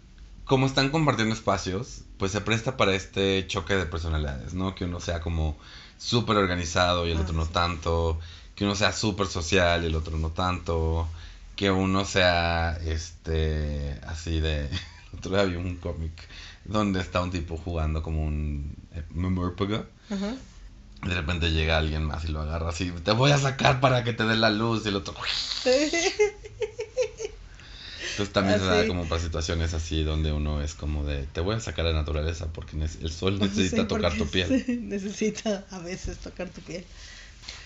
como 0.45 0.65
están 0.67 0.89
compartiendo 0.89 1.33
espacios, 1.33 2.01
pues 2.17 2.31
se 2.31 2.41
presta 2.41 2.77
para 2.77 2.93
este 2.93 3.45
choque 3.47 3.75
de 3.75 3.85
personalidades, 3.85 4.53
¿no? 4.53 4.75
Que 4.75 4.85
uno 4.85 4.99
sea 4.99 5.21
como 5.21 5.57
súper 5.97 6.37
organizado 6.37 7.07
y 7.07 7.11
el 7.11 7.17
Ah, 7.17 7.21
otro 7.21 7.33
no 7.33 7.45
sí. 7.45 7.51
tanto, 7.51 8.19
que 8.55 8.65
uno 8.65 8.75
sea 8.75 8.91
súper 8.93 9.27
social 9.27 9.83
y 9.83 9.87
el 9.87 9.95
otro 9.95 10.17
no 10.17 10.29
tanto, 10.29 11.07
que 11.55 11.71
uno 11.71 12.05
sea, 12.05 12.77
este, 12.85 13.99
así 14.07 14.39
de... 14.39 14.69
El 15.13 15.19
otro 15.19 15.31
día 15.33 15.41
había 15.41 15.59
un 15.59 15.75
cómic 15.77 16.11
donde 16.65 17.01
está 17.01 17.21
un 17.21 17.31
tipo 17.31 17.57
jugando 17.57 18.01
como 18.01 18.23
un 18.23 18.75
eh, 18.93 19.03
memorpaga. 19.11 19.85
Ajá. 20.09 20.35
De 21.05 21.13
repente 21.13 21.51
llega 21.51 21.77
alguien 21.77 22.05
más 22.05 22.23
y 22.25 22.29
lo 22.29 22.41
agarra 22.41 22.69
así, 22.69 22.91
te 23.03 23.11
voy 23.11 23.31
a 23.31 23.37
sacar 23.37 23.81
para 23.81 24.03
que 24.05 24.13
te 24.13 24.23
dé 24.23 24.37
la 24.37 24.49
luz 24.49 24.85
y 24.85 24.89
el 24.89 24.95
otro... 24.95 25.13
Entonces 28.13 28.31
también 28.31 28.59
se 28.59 28.65
da 28.65 28.87
como 28.87 29.05
para 29.05 29.19
situaciones 29.19 29.73
así 29.73 30.03
donde 30.03 30.31
uno 30.31 30.61
es 30.61 30.75
como 30.75 31.03
de, 31.03 31.23
te 31.23 31.41
voy 31.41 31.55
a 31.55 31.59
sacar 31.59 31.87
a 31.87 31.89
la 31.89 31.95
naturaleza 31.95 32.45
porque 32.53 32.77
el 32.77 33.11
sol 33.11 33.39
Sí, 33.41 33.43
necesita 33.43 33.87
tocar 33.87 34.15
tu 34.15 34.27
piel. 34.27 34.63
necesita 34.87 35.65
a 35.71 35.79
veces 35.79 36.19
tocar 36.19 36.47
tu 36.49 36.61
piel. 36.61 36.85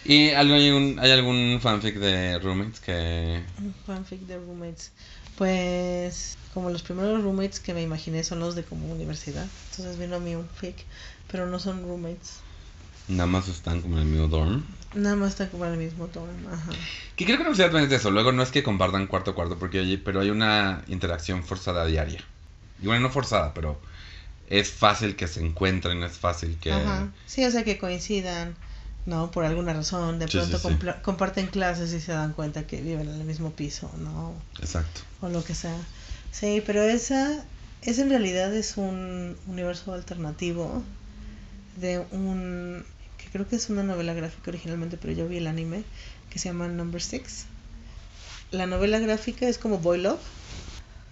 ¿Y 0.05 0.29
algún, 0.29 0.99
hay 0.99 1.11
algún 1.11 1.59
fanfic 1.61 1.95
de 1.95 2.39
roommates 2.39 2.79
que... 2.79 3.43
Un 3.59 3.75
fanfic 3.85 4.21
de 4.21 4.37
roommates. 4.37 4.93
Pues 5.37 6.37
como 6.57 6.71
los 6.71 6.81
primeros 6.81 7.21
roommates 7.21 7.59
que 7.59 7.75
me 7.75 7.83
imaginé 7.83 8.23
son 8.23 8.39
los 8.39 8.55
de 8.55 8.63
como 8.63 8.91
universidad. 8.91 9.45
Entonces 9.69 9.99
vino 9.99 10.15
a 10.15 10.19
mí 10.19 10.33
un 10.33 10.49
fic, 10.49 10.75
pero 11.31 11.45
no 11.45 11.59
son 11.59 11.83
roommates. 11.83 12.37
Nada 13.07 13.27
más 13.27 13.47
están 13.47 13.79
como 13.79 13.97
en 13.97 14.01
el 14.01 14.07
mismo 14.07 14.27
dorm. 14.27 14.65
Nada 14.95 15.15
más 15.15 15.33
están 15.33 15.49
como 15.49 15.67
en 15.67 15.73
el 15.73 15.77
mismo 15.77 16.07
dorm. 16.07 16.47
Ajá. 16.51 16.71
Que 17.15 17.25
creo 17.25 17.37
que 17.37 17.43
no 17.43 17.53
sea 17.53 17.67
es 17.67 17.91
eso. 17.91 18.09
Luego 18.09 18.31
no 18.31 18.41
es 18.41 18.49
que 18.49 18.63
compartan 18.63 19.05
cuarto 19.05 19.29
a 19.29 19.35
cuarto, 19.35 19.59
porque 19.59 19.81
oye, 19.81 19.99
pero 19.99 20.19
hay 20.19 20.31
una 20.31 20.81
interacción 20.87 21.43
forzada 21.43 21.85
diaria. 21.85 22.23
Y 22.81 22.87
bueno, 22.87 23.03
no 23.03 23.11
forzada, 23.11 23.53
pero 23.53 23.79
es 24.49 24.71
fácil 24.71 25.15
que 25.15 25.27
se 25.27 25.45
encuentren, 25.45 26.01
es 26.01 26.17
fácil 26.17 26.57
que... 26.59 26.71
Ajá. 26.71 27.09
Sí, 27.27 27.45
o 27.45 27.51
sea 27.51 27.63
que 27.63 27.77
coincidan, 27.77 28.55
¿no? 29.05 29.29
Por 29.29 29.45
alguna 29.45 29.73
razón, 29.73 30.17
de 30.17 30.27
Sí, 30.27 30.39
pronto 30.39 30.57
sí, 30.57 30.75
comparten 31.03 31.45
clases 31.45 31.93
y 31.93 32.01
se 32.01 32.13
dan 32.13 32.33
cuenta 32.33 32.65
que 32.65 32.81
viven 32.81 33.09
en 33.09 33.21
el 33.21 33.27
mismo 33.27 33.51
piso, 33.51 33.91
¿no? 33.99 34.33
Exacto. 34.59 35.01
O 35.21 35.29
lo 35.29 35.43
que 35.43 35.53
sea. 35.53 35.77
Sí, 36.39 36.61
pero 36.63 36.83
esa, 36.83 37.43
esa 37.81 38.01
en 38.03 38.11
realidad 38.11 38.53
es 38.53 38.77
un 38.77 39.35
universo 39.47 39.91
alternativo 39.91 40.83
de 41.77 41.97
un, 42.11 42.85
que 43.17 43.31
creo 43.31 43.47
que 43.47 43.55
es 43.55 43.71
una 43.71 43.81
novela 43.81 44.13
gráfica 44.13 44.51
originalmente, 44.51 44.97
pero 44.97 45.13
yo 45.13 45.27
vi 45.27 45.37
el 45.37 45.47
anime, 45.47 45.83
que 46.29 46.37
se 46.37 46.49
llama 46.49 46.67
Number 46.67 47.01
Six. 47.01 47.45
La 48.51 48.67
novela 48.67 48.99
gráfica 48.99 49.47
es 49.47 49.57
como 49.57 49.79
Boy 49.79 49.99
Love, 49.99 50.21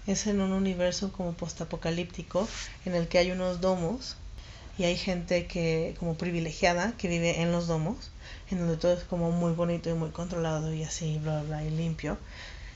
es 0.06 0.28
en 0.28 0.42
un 0.42 0.52
universo 0.52 1.12
como 1.12 1.34
postapocalíptico 1.34 2.48
en 2.86 2.94
el 2.94 3.08
que 3.08 3.18
hay 3.18 3.32
unos 3.32 3.62
domos 3.62 4.18
y 4.78 4.84
hay 4.84 4.96
gente 4.96 5.48
que 5.48 5.96
como 5.98 6.20
privilegiada 6.20 6.96
que 6.98 7.08
vive 7.08 7.42
en 7.42 7.52
los 7.52 7.66
domos 7.66 8.12
en 8.52 8.60
donde 8.60 8.78
todo 8.78 8.94
es 8.94 9.04
como 9.04 9.32
muy 9.32 9.54
bonito 9.54 9.90
y 9.90 9.96
muy 9.96 10.12
controlado 10.12 10.72
y 10.72 10.84
así 10.84 11.18
bla 11.18 11.42
bla 11.42 11.64
y 11.64 11.72
limpio 11.72 12.20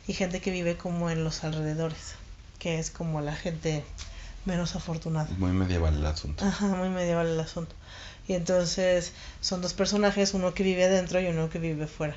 y 0.08 0.14
gente 0.14 0.42
que 0.42 0.50
vive 0.50 0.78
como 0.78 1.12
en 1.12 1.24
los 1.24 1.44
alrededores 1.44 2.16
que 2.60 2.80
es 2.80 2.92
como 2.92 3.22
la 3.22 3.36
gente 3.36 3.84
menos 4.46 4.76
afortunada 4.76 5.30
Muy 5.38 5.52
medieval 5.52 5.96
el 5.96 6.06
asunto. 6.06 6.46
Ajá, 6.46 6.68
muy 6.68 6.90
medieval 6.90 7.28
el 7.28 7.40
asunto. 7.40 7.76
Y 8.28 8.34
entonces 8.34 9.14
son 9.42 9.62
dos 9.62 9.74
personajes, 9.74 10.34
uno 10.34 10.54
que 10.54 10.64
vive 10.64 10.86
adentro 10.86 11.20
y 11.20 11.28
uno 11.28 11.50
que 11.50 11.60
vive 11.60 11.88
fuera. 11.88 12.16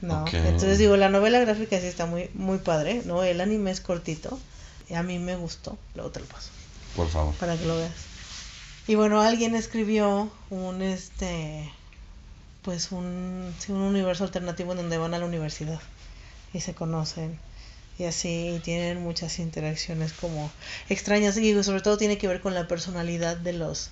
¿No? 0.00 0.24
Entonces 0.32 0.78
digo, 0.78 0.96
la 0.96 1.08
novela 1.08 1.40
gráfica 1.40 1.80
sí 1.80 1.86
está 1.86 2.06
muy, 2.06 2.30
muy 2.34 2.58
padre, 2.58 3.02
¿no? 3.04 3.22
El 3.22 3.40
anime 3.40 3.70
es 3.70 3.80
cortito. 3.80 4.38
Y 4.88 4.94
a 4.94 5.02
mí 5.02 5.18
me 5.18 5.34
gustó, 5.34 5.78
luego 5.94 6.10
te 6.10 6.20
lo 6.20 6.26
paso, 6.26 6.50
Por 6.94 7.08
favor. 7.08 7.34
para 7.36 7.56
que 7.56 7.64
lo 7.64 7.76
veas. 7.76 7.92
Y 8.86 8.96
bueno, 8.96 9.22
alguien 9.22 9.54
escribió 9.54 10.30
un 10.50 10.82
este 10.82 11.72
pues 12.60 12.92
un, 12.92 13.54
sí, 13.58 13.72
un 13.72 13.80
universo 13.80 14.24
alternativo 14.24 14.72
en 14.72 14.78
donde 14.78 14.98
van 14.98 15.14
a 15.14 15.18
la 15.18 15.26
universidad 15.26 15.80
y 16.52 16.60
se 16.60 16.74
conocen 16.74 17.38
y 17.98 18.04
así 18.04 18.54
y 18.56 18.58
tienen 18.58 19.02
muchas 19.02 19.38
interacciones 19.38 20.12
como 20.12 20.50
extrañas 20.88 21.36
y 21.36 21.62
sobre 21.62 21.80
todo 21.80 21.96
tiene 21.96 22.18
que 22.18 22.28
ver 22.28 22.40
con 22.40 22.54
la 22.54 22.66
personalidad 22.66 23.36
de 23.36 23.52
los 23.52 23.90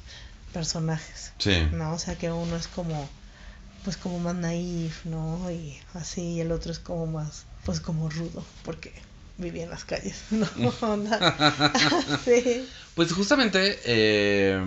personajes, 0.53 1.33
Sí. 1.39 1.67
¿no? 1.73 1.95
O 1.95 1.99
sea 1.99 2.17
que 2.17 2.31
uno 2.31 2.57
es 2.57 2.67
como 2.69 3.09
pues 3.85 3.97
como 3.97 4.19
más 4.21 4.35
naif, 4.35 5.05
¿no? 5.07 5.51
Y 5.51 5.77
así 5.95 6.23
y 6.35 6.41
el 6.41 6.53
otro 6.53 6.71
es 6.73 6.79
como 6.79 7.07
más 7.07 7.45
pues 7.65 7.81
como 7.81 8.09
rudo 8.09 8.45
porque 8.65 8.93
vivía 9.39 9.65
en 9.65 9.71
las 9.71 9.85
calles, 9.85 10.17
¿no? 10.31 10.47
Onda. 10.81 11.19
sí. 12.25 12.69
Pues 12.95 13.13
justamente 13.13 13.79
eh, 13.85 14.61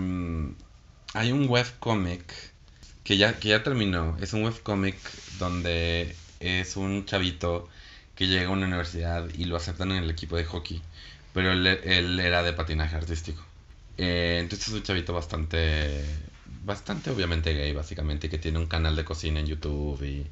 hay 1.13 1.31
un 1.31 1.47
webcomic 1.47 2.23
que 3.03 3.17
ya, 3.17 3.37
que 3.39 3.49
ya 3.49 3.63
terminó. 3.63 4.17
Es 4.19 4.33
un 4.33 4.43
webcomic 4.43 4.97
donde 5.37 6.15
es 6.39 6.75
un 6.75 7.05
chavito 7.05 7.69
que 8.15 8.27
llega 8.27 8.48
a 8.48 8.51
una 8.51 8.65
universidad 8.67 9.27
y 9.38 9.45
lo 9.45 9.57
aceptan 9.57 9.91
en 9.91 10.03
el 10.03 10.10
equipo 10.10 10.38
de 10.38 10.45
hockey. 10.45 10.81
Pero 11.34 11.51
él, 11.51 11.67
él 11.67 12.19
era 12.19 12.43
de 12.43 12.53
patinaje 12.53 12.95
artístico. 12.95 13.43
Eh, 13.98 14.38
entonces 14.41 14.69
es 14.69 14.74
un 14.74 14.84
chavito 14.84 15.13
bastante, 15.13 16.03
bastante 16.63 17.10
obviamente 17.12 17.53
gay, 17.53 17.74
básicamente, 17.74 18.29
que 18.29 18.38
tiene 18.38 18.57
un 18.60 18.67
canal 18.67 18.95
de 18.95 19.03
cocina 19.05 19.39
en 19.39 19.48
YouTube 19.48 20.01
y 20.03 20.25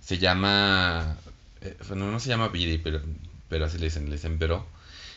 se 0.00 0.18
llama, 0.18 1.16
eh, 1.62 1.76
bueno, 1.88 2.10
no 2.10 2.20
se 2.20 2.28
llama 2.28 2.48
Vidi, 2.48 2.76
pero, 2.78 3.00
pero 3.48 3.64
así 3.64 3.78
le 3.78 3.86
dicen, 3.86 4.06
le 4.06 4.16
dicen 4.16 4.38
Vero. 4.38 4.66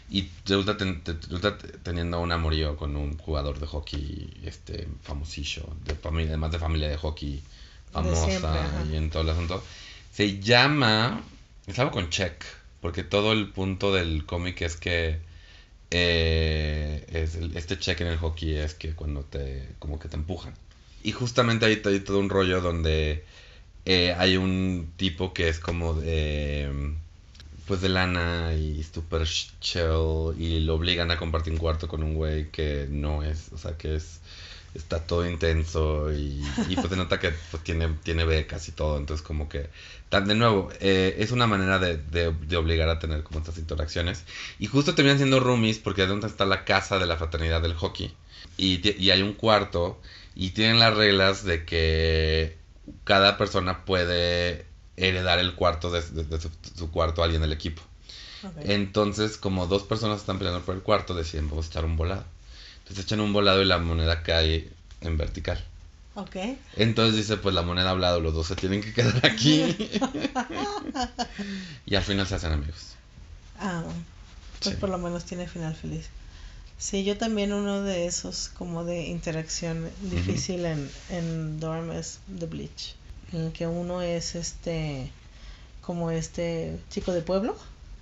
Y 0.09 0.29
resulta, 0.45 0.77
ten- 0.77 1.01
te- 1.03 1.11
resulta 1.13 1.57
te- 1.57 1.67
teniendo 1.79 2.21
un 2.21 2.31
amorío 2.31 2.77
con 2.77 2.95
un 2.95 3.17
jugador 3.17 3.59
de 3.59 3.67
hockey 3.67 4.39
este 4.45 4.87
famosillo, 5.03 5.63
de 5.83 5.95
familia, 5.95 6.29
además 6.29 6.51
de 6.53 6.59
familia 6.59 6.87
de 6.87 6.95
hockey 6.95 7.41
famosa 7.91 8.25
siempre, 8.29 8.49
ajá. 8.49 8.85
y 8.89 8.95
en 8.95 9.09
todo 9.09 9.23
el 9.23 9.29
asunto. 9.29 9.61
Se 10.13 10.39
llama, 10.39 11.21
es 11.67 11.77
algo 11.79 11.91
con 11.91 12.09
check, 12.09 12.43
porque 12.81 13.03
todo 13.03 13.33
el 13.33 13.49
punto 13.49 13.93
del 13.93 14.25
cómic 14.25 14.61
es 14.61 14.77
que 14.77 15.19
eh, 15.91 17.05
es 17.11 17.35
este 17.55 17.77
check 17.79 18.01
en 18.01 18.07
el 18.07 18.17
hockey 18.17 18.55
es 18.55 18.73
que 18.73 18.93
cuando 18.93 19.23
te, 19.23 19.67
como 19.79 19.99
que 19.99 20.09
te 20.09 20.15
empujan. 20.15 20.53
Y 21.03 21.11
justamente 21.11 21.65
ahí 21.65 21.81
hay 21.85 21.99
todo 21.99 22.19
un 22.19 22.29
rollo 22.29 22.61
donde 22.61 23.23
eh, 23.85 24.13
hay 24.17 24.37
un 24.37 24.91
tipo 24.97 25.33
que 25.33 25.49
es 25.49 25.59
como 25.59 25.93
de 25.93 26.95
pues 27.67 27.81
de 27.81 27.89
lana 27.89 28.53
y 28.53 28.81
super 28.83 29.27
chill 29.59 30.33
y 30.37 30.61
lo 30.61 30.75
obligan 30.75 31.11
a 31.11 31.17
compartir 31.17 31.51
un 31.53 31.59
cuarto 31.59 31.87
con 31.89 32.01
un 32.01 32.15
güey 32.15 32.49
que 32.49 32.87
no 32.89 33.23
es, 33.23 33.51
o 33.51 33.57
sea, 33.57 33.77
que 33.77 33.95
es 33.95 34.21
está 34.77 34.99
todo 35.05 35.27
intenso 35.27 36.11
y, 36.13 36.41
y 36.69 36.75
pues 36.75 36.89
se 36.89 36.95
nota 36.95 37.19
que 37.19 37.31
pues, 37.51 37.63
tiene, 37.63 37.89
tiene 38.03 38.23
becas 38.25 38.67
y 38.69 38.71
todo, 38.71 38.97
entonces 38.97 39.25
como 39.25 39.49
que, 39.49 39.69
tan, 40.09 40.25
de 40.27 40.35
nuevo, 40.35 40.69
eh, 40.79 41.15
es 41.19 41.31
una 41.31 41.47
manera 41.47 41.79
de, 41.79 41.97
de, 41.97 42.31
de 42.31 42.57
obligar 42.57 42.87
a 42.89 42.99
tener 42.99 43.23
como 43.23 43.39
estas 43.39 43.57
interacciones 43.57 44.23
y 44.59 44.67
justo 44.67 44.95
terminan 44.95 45.17
siendo 45.17 45.39
roomies 45.39 45.79
porque 45.79 46.03
es 46.03 46.09
donde 46.09 46.27
está 46.27 46.45
la 46.45 46.63
casa 46.63 46.99
de 46.99 47.05
la 47.07 47.17
fraternidad 47.17 47.61
del 47.61 47.73
hockey 47.73 48.13
y, 48.57 48.87
y 49.03 49.11
hay 49.11 49.21
un 49.23 49.33
cuarto 49.33 49.99
y 50.35 50.51
tienen 50.51 50.79
las 50.79 50.95
reglas 50.95 51.43
de 51.43 51.65
que 51.65 52.57
cada 53.03 53.37
persona 53.37 53.83
puede 53.85 54.65
heredar 54.95 55.39
el 55.39 55.55
cuarto 55.55 55.91
de, 55.91 56.01
de- 56.01 56.23
de 56.23 56.39
su, 56.39 56.49
su 56.75 56.91
cuarto 56.91 57.21
a 57.21 57.25
alguien 57.25 57.41
del 57.41 57.51
equipo. 57.51 57.81
Ok. 58.43 58.53
Entonces, 58.63 59.37
como 59.37 59.67
dos 59.67 59.83
personas 59.83 60.19
están 60.19 60.37
peleando 60.37 60.63
por 60.63 60.75
el 60.75 60.81
cuarto, 60.81 61.13
deciden 61.15 61.49
vamos 61.49 61.65
a 61.65 61.69
echar 61.69 61.85
un 61.85 61.97
volado. 61.97 62.23
Entonces 62.89 63.05
echan 63.05 63.19
un 63.19 63.33
volado 63.33 63.61
y 63.61 63.65
la 63.65 63.77
moneda 63.79 64.23
cae 64.23 64.69
en 65.01 65.17
vertical. 65.17 65.63
Ok. 66.15 66.35
Entonces 66.77 67.15
dice, 67.15 67.37
pues 67.37 67.53
la 67.53 67.61
moneda 67.61 67.89
ha 67.89 67.91
hablado, 67.91 68.19
los 68.21 68.33
dos 68.33 68.47
se 68.47 68.55
tienen 68.55 68.81
que 68.81 68.93
quedar 68.93 69.25
aquí. 69.25 69.75
y 71.85 71.95
al 71.95 72.03
final 72.03 72.27
se 72.27 72.35
hacen 72.35 72.51
amigos. 72.53 72.95
Ah. 73.59 73.83
Pues 74.61 74.73
Sí. 74.73 74.79
por 74.81 74.89
lo 74.89 74.97
menos 74.97 75.25
tiene 75.25 75.47
final 75.47 75.75
feliz. 75.75 76.07
Sí, 76.79 77.03
yo 77.03 77.17
también 77.17 77.53
uno 77.53 77.81
de 77.81 78.07
esos 78.07 78.49
como 78.49 78.83
de 78.85 79.05
interacción 79.07 79.89
difícil 80.01 80.65
en, 80.65 80.89
en 81.09 81.59
Dorm 81.59 81.91
es 81.91 82.19
The 82.39 82.45
Bleach. 82.47 82.95
En 83.33 83.41
el 83.45 83.51
que 83.51 83.67
uno 83.67 84.01
es 84.01 84.35
este, 84.35 85.11
como 85.81 86.09
este 86.11 86.79
chico 86.89 87.13
de 87.13 87.21
pueblo, 87.21 87.55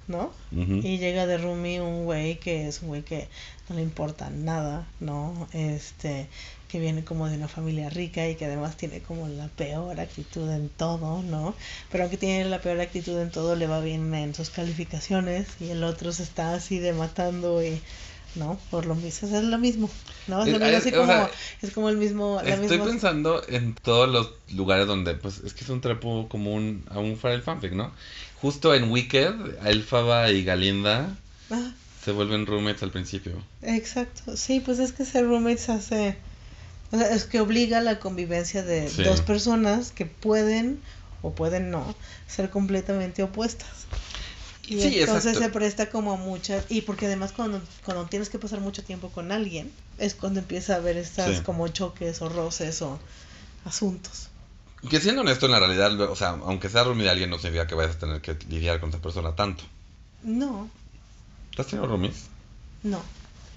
¿no? 0.07 0.31
Y 0.51 0.97
llega 0.97 1.25
de 1.25 1.37
roomie 1.37 1.81
un 1.81 2.05
güey 2.05 2.37
que 2.39 2.67
es 2.67 2.81
un 2.81 2.89
güey 2.89 3.01
que 3.01 3.27
no 3.69 3.75
le 3.75 3.81
importa 3.81 4.29
nada, 4.29 4.87
¿no? 4.99 5.47
Este, 5.53 6.27
que 6.67 6.79
viene 6.79 7.03
como 7.03 7.27
de 7.29 7.37
una 7.37 7.47
familia 7.47 7.89
rica 7.89 8.27
y 8.27 8.35
que 8.35 8.45
además 8.45 8.77
tiene 8.77 9.01
como 9.01 9.27
la 9.27 9.47
peor 9.47 9.99
actitud 9.99 10.49
en 10.51 10.69
todo, 10.69 11.21
¿no? 11.23 11.55
Pero 11.91 12.03
aunque 12.03 12.17
tiene 12.17 12.45
la 12.45 12.61
peor 12.61 12.79
actitud 12.81 13.19
en 13.19 13.31
todo, 13.31 13.55
le 13.55 13.67
va 13.67 13.79
bien 13.79 14.13
en 14.13 14.35
sus 14.35 14.49
calificaciones 14.49 15.47
y 15.59 15.69
el 15.69 15.83
otro 15.83 16.11
se 16.11 16.23
está 16.23 16.53
así 16.53 16.79
de 16.79 16.93
matando 16.93 17.63
y, 17.63 17.81
¿no? 18.35 18.59
Por 18.71 18.85
lo 18.85 18.95
mismo, 18.95 19.27
es 19.27 19.43
lo 19.43 19.57
mismo, 19.57 19.89
¿no? 20.27 20.43
Es, 20.43 20.51
lo 20.51 20.59
mismo, 20.59 20.77
así 20.77 20.89
eh, 20.89 20.97
o 20.97 21.01
como, 21.01 21.13
sea, 21.13 21.31
es 21.61 21.71
como 21.71 21.89
el 21.89 21.97
mismo, 21.97 22.41
la 22.43 22.49
Estoy 22.55 22.77
misma... 22.77 22.91
pensando 22.91 23.41
en 23.47 23.75
todos 23.75 24.09
los 24.09 24.31
lugares 24.53 24.87
donde, 24.87 25.13
pues, 25.15 25.39
es 25.39 25.53
que 25.53 25.63
es 25.63 25.69
un 25.69 25.81
trapo 25.81 26.27
común 26.29 26.83
aún 26.89 27.17
para 27.17 27.33
el 27.33 27.41
fanfic, 27.41 27.71
¿no? 27.73 27.91
Justo 28.41 28.75
en 28.75 28.91
Wicked, 28.91 29.33
Elfaba 29.65 30.29
y 30.31 30.43
Galinda 30.43 31.15
Ah, 31.51 31.71
se 32.03 32.11
vuelven 32.11 32.45
roommates 32.45 32.83
al 32.83 32.91
principio. 32.91 33.33
Exacto, 33.61 34.35
sí, 34.37 34.59
pues 34.59 34.79
es 34.79 34.91
que 34.91 35.05
ser 35.05 35.25
roommates 35.25 35.69
hace, 35.69 36.17
o 36.91 36.97
sea, 36.97 37.09
es 37.15 37.25
que 37.25 37.39
obliga 37.39 37.79
a 37.79 37.81
la 37.81 37.99
convivencia 37.99 38.63
de 38.63 38.89
Sí. 38.89 39.03
dos 39.03 39.21
personas 39.21 39.91
que 39.91 40.05
pueden 40.05 40.81
o 41.21 41.31
pueden 41.33 41.71
no 41.71 41.95
ser 42.27 42.49
completamente 42.49 43.23
opuestas. 43.23 43.69
Y 44.67 44.81
Sí, 44.81 44.99
entonces 44.99 45.33
exacto. 45.33 45.39
se 45.39 45.49
presta 45.49 45.89
como 45.89 46.13
a 46.13 46.17
muchas, 46.17 46.65
y 46.69 46.81
porque 46.81 47.05
además 47.05 47.31
cuando, 47.33 47.61
cuando 47.83 48.05
tienes 48.05 48.29
que 48.29 48.39
pasar 48.39 48.59
mucho 48.61 48.83
tiempo 48.83 49.09
con 49.09 49.31
alguien, 49.31 49.71
es 49.99 50.15
cuando 50.15 50.39
empieza 50.39 50.73
a 50.73 50.77
haber 50.77 50.97
estas 50.97 51.37
Sí. 51.37 51.43
como 51.43 51.67
choques 51.67 52.21
o 52.21 52.29
roces 52.29 52.81
o 52.81 52.99
asuntos. 53.63 54.29
Que 54.89 54.99
siendo 54.99 55.21
honesto, 55.21 55.45
en 55.47 55.51
la 55.53 55.59
realidad, 55.59 55.99
o 56.01 56.15
sea, 56.15 56.29
aunque 56.29 56.69
sea 56.69 56.83
roomie 56.83 57.03
de 57.05 57.11
alguien, 57.11 57.29
no 57.29 57.37
significa 57.37 57.67
que 57.67 57.75
vayas 57.75 57.95
a 57.95 57.99
tener 57.99 58.21
que 58.21 58.35
lidiar 58.49 58.79
con 58.79 58.89
esa 58.89 58.99
persona 58.99 59.35
tanto. 59.35 59.63
No, 60.23 60.69
¿Tú 61.55 61.61
has 61.61 61.67
tenido 61.67 61.87
roomies? 61.87 62.25
no, 62.83 63.01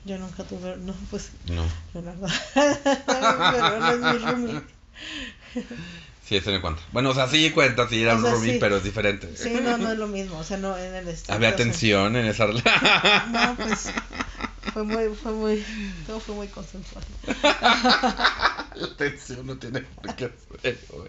yo 0.05 0.17
nunca 0.19 0.45
tuve, 0.45 0.77
no, 0.79 0.95
pues, 1.11 1.31
No. 1.51 1.65
verdad, 1.95 2.31
pero 3.07 3.81
no 3.81 3.91
es 3.93 4.01
mi 4.01 4.19
roomie. 4.27 4.63
Sí, 6.29 6.37
eso 6.37 6.51
me 6.51 6.61
cuenta. 6.61 6.83
Bueno, 6.93 7.11
o 7.11 7.15
sea, 7.15 7.27
sí 7.27 7.51
cuenta, 7.53 7.89
sí 7.89 8.03
era 8.03 8.13
O 8.15 8.19
un 8.19 8.25
roomie, 8.25 8.53
sí. 8.55 8.59
pero 8.61 8.77
es 8.77 8.85
diferente. 8.85 9.35
Sí, 9.35 9.59
no, 9.63 9.79
no 9.79 9.91
es 9.93 9.99
lo 9.99 10.07
mismo, 10.07 10.39
o 10.39 10.45
sea, 10.45 10.59
no 10.59 10.77
en 10.77 10.95
el 10.95 11.09
estricto 11.09 11.33
Había 11.33 11.57
tensión 11.57 12.17
en 12.17 12.27
esa 12.27 12.47
relación. 12.47 12.75
No, 13.33 13.57
pues 13.57 13.91
fue 14.75 14.85
muy, 14.85 15.15
fue 15.15 15.33
muy, 15.33 15.65
todo 16.07 16.21
fue 16.21 16.35
muy 16.35 16.49
consensual. 16.49 17.03
La 18.75 18.97
tensión 18.97 19.47
no 19.47 19.57
tiene 19.57 19.81
por 19.81 20.15
qué 20.17 20.31
ser, 20.63 20.79
güey. 20.91 21.09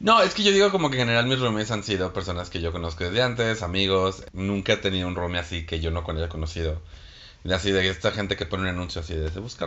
No, 0.00 0.22
es 0.22 0.32
que 0.34 0.42
yo 0.42 0.52
digo 0.52 0.70
como 0.70 0.88
que 0.90 0.96
en 0.96 1.02
general 1.02 1.26
mis 1.26 1.38
roomies 1.38 1.70
han 1.70 1.82
sido 1.84 2.12
personas 2.12 2.48
que 2.50 2.60
yo 2.60 2.72
conozco 2.72 3.04
desde 3.04 3.22
antes, 3.22 3.62
amigos. 3.62 4.24
Nunca 4.32 4.72
he 4.72 4.76
tenido 4.78 5.06
un 5.06 5.14
roomie 5.14 5.38
así 5.40 5.66
que 5.66 5.80
yo 5.80 5.90
no 5.90 6.02
con- 6.02 6.16
haya 6.16 6.28
conocido 6.28 6.80
así 7.44 7.70
de 7.72 7.88
esta 7.88 8.12
gente 8.12 8.36
que 8.36 8.46
pone 8.46 8.64
un 8.64 8.68
anuncio 8.68 9.00
así 9.00 9.14
de 9.14 9.30
se 9.30 9.40
busca. 9.40 9.66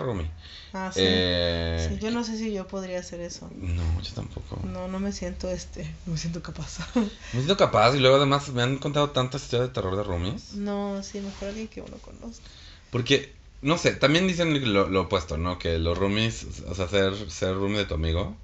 Ah, 0.74 0.92
sí. 0.94 1.02
Eh, 1.04 1.88
Sí, 1.90 2.00
yo 2.00 2.12
no 2.12 2.24
sé 2.24 2.38
si 2.38 2.54
yo 2.54 2.68
podría 2.68 3.00
hacer 3.00 3.20
eso. 3.22 3.50
No, 3.56 4.02
yo 4.02 4.14
tampoco. 4.14 4.60
No, 4.64 4.88
no 4.88 5.00
me 5.00 5.12
siento 5.12 5.50
este, 5.50 5.84
no 6.06 6.14
me 6.14 6.18
siento 6.18 6.42
capaz. 6.44 6.80
Me 6.96 7.10
siento 7.34 7.58
capaz 7.58 7.96
y 7.96 8.00
luego 8.00 8.18
además 8.18 8.50
me 8.50 8.62
han 8.62 8.78
contado 8.78 9.10
tantas 9.10 9.44
historias 9.44 9.70
de 9.70 9.74
terror 9.74 9.96
de 9.98 10.04
roomies. 10.04 10.54
no, 10.54 11.02
sí, 11.04 11.20
mejor 11.20 11.50
alguien 11.50 11.68
que 11.68 11.82
uno 11.82 11.98
conozca. 11.98 12.46
Porque, 12.92 13.34
no 13.62 13.78
sé, 13.80 13.94
también 13.96 14.28
dicen 14.28 14.74
lo, 14.74 14.88
lo 14.88 15.02
opuesto, 15.02 15.38
¿no? 15.38 15.58
Que 15.58 15.80
los 15.80 15.98
roomies, 15.98 16.46
o 16.68 16.76
sea, 16.76 16.88
ser, 16.88 17.32
ser 17.32 17.56
roomie 17.56 17.80
de 17.80 17.86
tu 17.86 17.96
amigo 17.96 18.36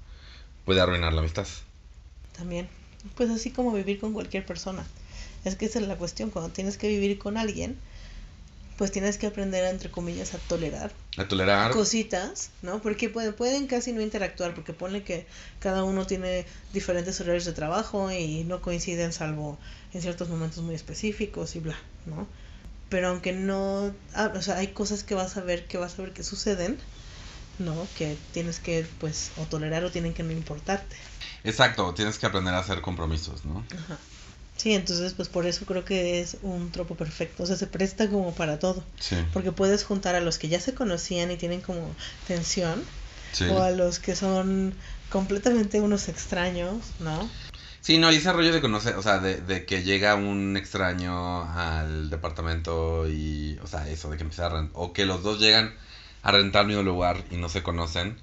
puede 0.64 0.80
arruinar 0.80 1.12
la 1.12 1.20
amistad. 1.20 1.46
También. 2.36 2.68
Pues 3.14 3.30
así 3.30 3.50
como 3.50 3.72
vivir 3.72 4.00
con 4.00 4.12
cualquier 4.12 4.44
persona. 4.44 4.84
Es 5.44 5.56
que 5.56 5.66
esa 5.66 5.78
es 5.78 5.88
la 5.88 5.96
cuestión, 5.96 6.30
cuando 6.30 6.50
tienes 6.50 6.76
que 6.76 6.88
vivir 6.88 7.18
con 7.18 7.38
alguien, 7.38 7.78
pues 8.80 8.90
tienes 8.92 9.18
que 9.18 9.26
aprender, 9.26 9.62
entre 9.66 9.90
comillas, 9.90 10.32
a 10.32 10.38
tolerar 10.38 10.90
A 11.18 11.28
tolerar. 11.28 11.70
cositas, 11.70 12.48
¿no? 12.62 12.80
Porque 12.80 13.10
pueden, 13.10 13.34
pueden 13.34 13.66
casi 13.66 13.92
no 13.92 14.00
interactuar, 14.00 14.54
porque 14.54 14.72
pone 14.72 15.02
que 15.02 15.26
cada 15.58 15.84
uno 15.84 16.06
tiene 16.06 16.46
diferentes 16.72 17.20
horarios 17.20 17.44
de 17.44 17.52
trabajo 17.52 18.10
y 18.10 18.42
no 18.44 18.62
coinciden 18.62 19.12
salvo 19.12 19.58
en 19.92 20.00
ciertos 20.00 20.30
momentos 20.30 20.64
muy 20.64 20.74
específicos 20.74 21.56
y 21.56 21.60
bla, 21.60 21.76
¿no? 22.06 22.26
Pero 22.88 23.08
aunque 23.08 23.34
no, 23.34 23.94
ah, 24.14 24.32
o 24.34 24.40
sea, 24.40 24.56
hay 24.56 24.68
cosas 24.68 25.04
que 25.04 25.14
vas 25.14 25.36
a 25.36 25.42
ver, 25.42 25.66
que 25.66 25.76
vas 25.76 25.98
a 25.98 26.02
ver 26.02 26.14
que 26.14 26.22
suceden, 26.22 26.78
¿no? 27.58 27.86
Que 27.98 28.16
tienes 28.32 28.60
que, 28.60 28.86
pues, 28.98 29.30
o 29.36 29.42
tolerar 29.44 29.84
o 29.84 29.90
tienen 29.90 30.14
que 30.14 30.22
no 30.22 30.32
importarte. 30.32 30.96
Exacto, 31.44 31.92
tienes 31.92 32.16
que 32.16 32.24
aprender 32.24 32.54
a 32.54 32.60
hacer 32.60 32.80
compromisos, 32.80 33.44
¿no? 33.44 33.62
Ajá. 33.76 33.98
Sí, 34.60 34.74
entonces, 34.74 35.14
pues 35.14 35.30
por 35.30 35.46
eso 35.46 35.64
creo 35.64 35.86
que 35.86 36.20
es 36.20 36.36
un 36.42 36.70
tropo 36.70 36.94
perfecto, 36.94 37.44
o 37.44 37.46
sea, 37.46 37.56
se 37.56 37.66
presta 37.66 38.10
como 38.10 38.34
para 38.34 38.58
todo, 38.58 38.84
Sí, 38.98 39.16
porque 39.32 39.52
puedes 39.52 39.84
juntar 39.84 40.16
a 40.16 40.20
los 40.20 40.36
que 40.36 40.48
ya 40.48 40.60
se 40.60 40.74
conocían 40.74 41.30
y 41.30 41.38
tienen 41.38 41.62
como 41.62 41.96
tensión, 42.28 42.84
sí. 43.32 43.46
o 43.48 43.62
a 43.62 43.70
los 43.70 44.00
que 44.00 44.14
son 44.14 44.74
completamente 45.08 45.80
unos 45.80 46.10
extraños, 46.10 46.76
¿no? 46.98 47.26
Sí, 47.80 47.96
no, 47.96 48.12
y 48.12 48.16
ese 48.16 48.30
rollo 48.34 48.52
de 48.52 48.60
conocer, 48.60 48.96
o 48.96 49.02
sea, 49.02 49.18
de, 49.18 49.40
de 49.40 49.64
que 49.64 49.82
llega 49.82 50.14
un 50.14 50.54
extraño 50.58 51.44
al 51.44 52.10
departamento 52.10 53.08
y, 53.08 53.58
o 53.62 53.66
sea, 53.66 53.88
eso, 53.88 54.10
de 54.10 54.18
que 54.18 54.24
empieza 54.24 54.44
a 54.44 54.50
rentar, 54.50 54.72
o 54.74 54.92
que 54.92 55.06
los 55.06 55.22
dos 55.22 55.40
llegan 55.40 55.74
a 56.22 56.32
rentar 56.32 56.60
el 56.64 56.66
mismo 56.68 56.82
lugar 56.82 57.24
y 57.30 57.38
no 57.38 57.48
se 57.48 57.62
conocen 57.62 58.18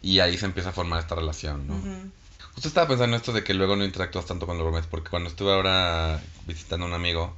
y 0.00 0.20
ahí 0.20 0.38
se 0.38 0.46
empieza 0.46 0.70
a 0.70 0.72
formar 0.72 1.00
esta 1.00 1.16
relación, 1.16 1.66
¿no? 1.66 1.74
Ujú. 1.74 2.10
Justo 2.54 2.68
estaba 2.68 2.88
pensando 2.88 3.16
esto 3.16 3.32
de 3.32 3.44
que 3.44 3.54
luego 3.54 3.76
no 3.76 3.84
interactúas 3.84 4.26
tanto 4.26 4.46
con 4.46 4.56
los 4.58 4.64
roommates, 4.64 4.88
porque 4.90 5.10
cuando 5.10 5.30
estuve 5.30 5.52
ahora 5.52 6.20
visitando 6.46 6.86
a 6.86 6.88
un 6.88 6.94
amigo, 6.94 7.34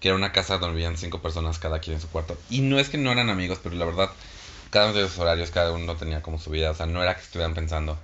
que 0.00 0.08
era 0.08 0.16
una 0.16 0.32
casa 0.32 0.58
donde 0.58 0.76
vivían 0.76 0.96
cinco 0.96 1.20
personas 1.20 1.58
cada 1.58 1.80
quien 1.80 1.96
en 1.96 2.00
su 2.00 2.08
cuarto, 2.08 2.36
y 2.48 2.60
no 2.60 2.78
es 2.78 2.88
que 2.88 2.98
no 2.98 3.12
eran 3.12 3.30
amigos, 3.30 3.60
pero 3.62 3.74
la 3.76 3.84
verdad, 3.84 4.10
cada 4.70 4.86
uno 4.86 4.94
de 4.94 5.02
los 5.02 5.18
horarios, 5.18 5.50
cada 5.50 5.72
uno 5.72 5.96
tenía 5.96 6.22
como 6.22 6.38
su 6.38 6.50
vida, 6.50 6.70
o 6.70 6.74
sea, 6.74 6.86
no 6.86 7.02
era 7.02 7.14
que 7.14 7.22
estuvieran 7.22 7.54
pensando, 7.54 7.98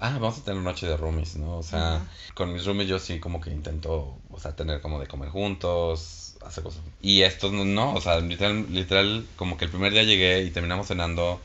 ah, 0.00 0.18
vamos 0.20 0.38
a 0.38 0.44
tener 0.44 0.62
noche 0.62 0.86
de 0.86 0.96
roomies, 0.96 1.36
¿no? 1.36 1.58
O 1.58 1.62
sea, 1.62 1.96
Ajá. 1.96 2.06
con 2.34 2.52
mis 2.52 2.64
roomies 2.64 2.88
yo 2.88 2.98
sí 2.98 3.20
como 3.20 3.40
que 3.40 3.50
intento, 3.50 4.18
o 4.30 4.40
sea, 4.40 4.56
tener 4.56 4.80
como 4.80 4.98
de 4.98 5.06
comer 5.06 5.28
juntos, 5.28 6.36
hacer 6.44 6.64
cosas. 6.64 6.82
Y 7.00 7.22
estos 7.22 7.52
no, 7.52 7.64
no, 7.64 7.94
o 7.94 8.00
sea, 8.00 8.18
literal, 8.20 8.66
literal, 8.70 9.26
como 9.36 9.56
que 9.56 9.66
el 9.66 9.70
primer 9.70 9.92
día 9.92 10.02
llegué 10.02 10.42
y 10.42 10.50
terminamos 10.50 10.88
cenando, 10.88 11.40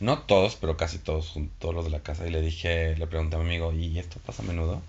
no 0.00 0.20
todos, 0.20 0.56
pero 0.56 0.76
casi 0.76 0.98
todos, 0.98 1.34
todos 1.58 1.74
los 1.74 1.84
de 1.84 1.90
la 1.90 2.00
casa, 2.00 2.26
y 2.26 2.30
le 2.30 2.40
dije, 2.40 2.96
le 2.96 3.06
pregunté 3.06 3.36
a 3.36 3.38
mi 3.40 3.46
amigo, 3.46 3.72
¿y 3.72 3.98
esto 3.98 4.20
pasa 4.24 4.42
a 4.42 4.46
menudo? 4.46 4.82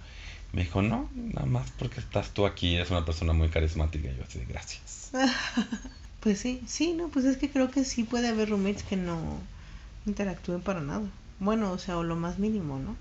Me 0.52 0.64
dijo, 0.64 0.82
no, 0.82 1.10
nada 1.14 1.46
más 1.46 1.72
porque 1.78 2.00
estás 2.00 2.32
tú 2.32 2.46
aquí, 2.46 2.76
eres 2.76 2.92
una 2.92 3.06
persona 3.06 3.34
muy 3.34 3.50
carismática, 3.50 4.10
y 4.10 4.18
yo 4.18 4.24
así 4.24 4.40
de 4.40 4.46
gracias. 4.46 5.12
Pues 6.20 6.40
sí, 6.40 6.62
sí, 6.68 6.92
no, 6.92 7.08
pues 7.08 7.24
es 7.24 7.38
que 7.38 7.50
creo 7.50 7.72
que 7.72 7.86
sí 7.86 8.04
puede 8.04 8.28
haber 8.28 8.50
roommates 8.50 8.84
que 8.84 8.98
no 8.98 9.38
interactúen 10.06 10.60
para 10.60 10.82
nada. 10.82 11.08
Bueno, 11.40 11.72
o 11.72 11.78
sea, 11.78 11.98
o 11.98 12.04
lo 12.04 12.18
más 12.18 12.40
mínimo, 12.40 12.78
¿no? 12.78 12.98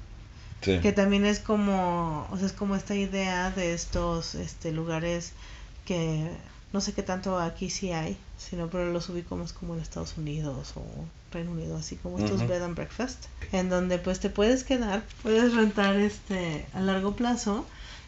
Sí. 0.60 0.78
Que 0.78 0.92
también 0.92 1.26
es 1.26 1.40
como, 1.40 2.28
o 2.30 2.36
sea, 2.36 2.46
es 2.46 2.52
como 2.52 2.76
esta 2.76 2.94
idea 2.94 3.50
de 3.50 3.74
estos 3.74 4.36
este 4.36 4.70
lugares 4.70 5.32
que 5.84 6.30
no 6.72 6.80
sé 6.80 6.92
qué 6.92 7.02
tanto 7.02 7.38
aquí 7.40 7.70
sí 7.70 7.90
hay, 7.90 8.16
sino 8.36 8.68
pero 8.68 8.92
los 8.92 9.08
ubico 9.08 9.36
más 9.36 9.52
como 9.52 9.74
en 9.74 9.80
Estados 9.80 10.16
Unidos 10.16 10.74
o 10.76 10.84
Reino 11.30 11.50
Unido, 11.52 11.76
así 11.76 11.96
como 11.96 12.18
estos 12.18 12.46
bed 12.48 12.62
and 12.62 12.74
breakfast, 12.74 13.26
en 13.52 13.68
donde 13.68 13.98
pues 13.98 14.20
te 14.20 14.30
puedes 14.30 14.64
quedar, 14.64 15.04
puedes 15.22 15.54
rentar 15.54 15.96
este 15.96 16.66
a 16.74 16.80
largo 16.80 17.14
plazo 17.16 17.66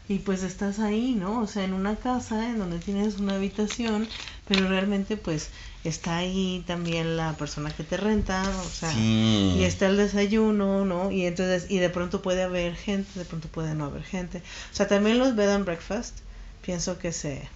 y 0.08 0.18
pues 0.20 0.42
estás 0.42 0.78
ahí, 0.80 1.14
¿no? 1.14 1.40
O 1.40 1.46
sea, 1.46 1.64
en 1.64 1.72
una 1.74 1.96
casa 1.96 2.48
en 2.48 2.58
donde 2.58 2.78
tienes 2.78 3.18
una 3.18 3.34
habitación, 3.36 4.08
pero 4.48 4.66
realmente 4.68 5.16
pues 5.16 5.50
está 5.84 6.16
ahí 6.16 6.64
también 6.66 7.16
la 7.16 7.34
persona 7.36 7.70
que 7.70 7.84
te 7.84 7.96
renta, 7.96 8.42
o 8.66 8.68
sea, 8.68 8.90
Sí. 8.92 9.54
y 9.58 9.64
está 9.64 9.86
el 9.86 9.96
desayuno, 9.96 10.84
¿no? 10.84 11.10
Y 11.10 11.26
entonces, 11.26 11.70
y 11.70 11.78
de 11.78 11.90
pronto 11.90 12.22
puede 12.22 12.42
haber 12.42 12.74
gente, 12.74 13.18
de 13.18 13.24
pronto 13.24 13.48
puede 13.48 13.74
no 13.74 13.84
haber 13.84 14.02
gente. 14.02 14.38
O 14.72 14.74
sea, 14.74 14.88
también 14.88 15.18
los 15.18 15.36
bed 15.36 15.50
and 15.50 15.64
breakfast, 15.64 16.18
pienso 16.62 16.98
que 16.98 17.12
se... 17.12 17.48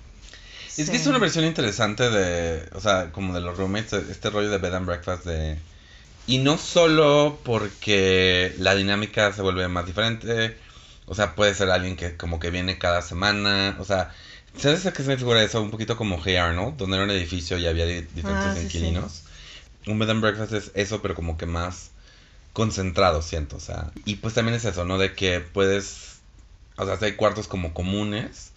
Es 0.77 0.87
se- 0.87 0.91
que 0.93 0.97
es 0.99 1.07
una 1.07 1.19
versión 1.19 1.45
interesante 1.45 2.11
de, 2.11 2.69
o 2.75 2.81
sea, 2.81 3.13
como 3.13 3.35
de 3.35 3.41
los 3.41 3.57
roommates, 3.57 3.93
este 4.11 4.31
rollo 4.31 4.51
de 4.51 4.59
bed 4.59 4.75
and 4.75 4.87
breakfast 4.87 5.25
de... 5.25 5.59
Y 6.27 6.39
no 6.39 6.59
solo 6.59 7.41
porque 7.45 8.55
la 8.59 8.75
dinámica 8.75 9.33
se 9.33 9.43
vuelve 9.43 9.69
más 9.69 9.87
diferente, 9.87 10.57
o 11.07 11.15
sea, 11.15 11.35
puede 11.35 11.55
ser 11.55 11.71
alguien 11.71 11.97
que 11.97 12.17
como 12.17 12.41
que 12.41 12.51
viene 12.51 12.79
cada 12.79 13.03
semana, 13.03 13.77
o 13.79 13.85
sea, 13.85 14.15
¿sabes 14.57 14.87
a 14.87 14.93
qué 14.93 15.03
se 15.03 15.09
me 15.11 15.17
figura 15.19 15.43
eso? 15.43 15.61
Un 15.63 15.71
poquito 15.71 15.97
como 15.99 16.21
Hey 16.25 16.37
Arnold, 16.37 16.77
donde 16.79 16.97
era 16.97 17.05
un 17.05 17.11
edificio 17.11 17.59
y 17.59 17.67
había 17.67 17.85
di- 17.87 18.03
diferentes 18.15 18.47
Ah, 18.47 18.55
sí, 18.55 18.61
sí. 18.63 18.65
inquilinos. 18.65 19.23
Un 19.87 19.99
bed 19.99 20.11
and 20.11 20.23
breakfast 20.23 20.53
es 20.55 20.71
eso, 20.75 21.03
pero 21.03 21.15
como 21.15 21.37
que 21.37 21.47
más 21.47 21.91
concentrado, 22.55 23.23
siento, 23.23 23.57
o 23.57 23.61
sea. 23.61 23.91
Y 24.07 24.17
pues 24.17 24.35
también 24.35 24.57
es 24.57 24.65
eso, 24.65 24.85
¿no? 24.85 24.99
De 24.99 25.15
que 25.15 25.41
puedes, 25.41 26.17
o 26.77 26.87
sea, 26.87 26.97
si 26.99 27.05
hay 27.07 27.13
cuartos 27.17 27.49
como 27.49 27.75
comunes, 27.75 28.53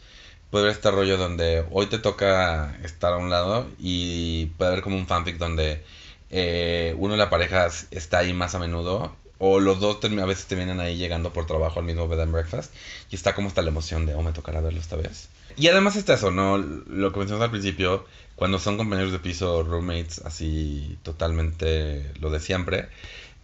puede 0.51 0.65
haber 0.65 0.75
este 0.75 0.91
rollo 0.91 1.17
donde 1.17 1.65
hoy 1.71 1.87
te 1.87 1.99
toca 1.99 2.77
estar 2.83 3.13
a 3.13 3.17
un 3.17 3.29
lado 3.29 3.67
y 3.79 4.47
puede 4.57 4.71
haber 4.71 4.83
como 4.83 4.97
un 4.97 5.07
fanfic 5.07 5.37
donde 5.37 5.83
eh, 6.29 6.95
uno 6.97 7.13
de 7.13 7.17
la 7.17 7.29
pareja 7.29 7.67
está 7.91 8.19
ahí 8.19 8.33
más 8.33 8.55
a 8.55 8.59
menudo 8.59 9.15
o 9.39 9.59
los 9.59 9.79
dos 9.79 9.99
a 10.03 10.25
veces 10.25 10.45
te 10.45 10.55
vienen 10.55 10.79
ahí 10.79 10.97
llegando 10.97 11.31
por 11.31 11.45
trabajo 11.45 11.79
al 11.79 11.85
mismo 11.85 12.07
bed 12.07 12.21
and 12.21 12.31
breakfast 12.31 12.73
y 13.11 13.15
está 13.15 13.35
como 13.35 13.47
está 13.47 13.61
la 13.61 13.69
emoción 13.69 14.05
de, 14.05 14.15
oh, 14.15 14.23
me 14.23 14.31
tocará 14.31 14.61
verlo 14.61 14.79
esta 14.79 14.95
vez. 14.95 15.29
Y 15.55 15.67
además 15.67 15.95
está 15.95 16.15
eso, 16.15 16.31
¿no? 16.31 16.57
Lo 16.57 17.11
que 17.11 17.19
mencionamos 17.19 17.45
al 17.45 17.51
principio, 17.51 18.05
cuando 18.35 18.59
son 18.59 18.77
compañeros 18.77 19.11
de 19.11 19.19
piso, 19.19 19.63
roommates, 19.63 20.21
así 20.25 20.97
totalmente 21.03 22.11
lo 22.19 22.29
de 22.29 22.39
siempre. 22.39 22.89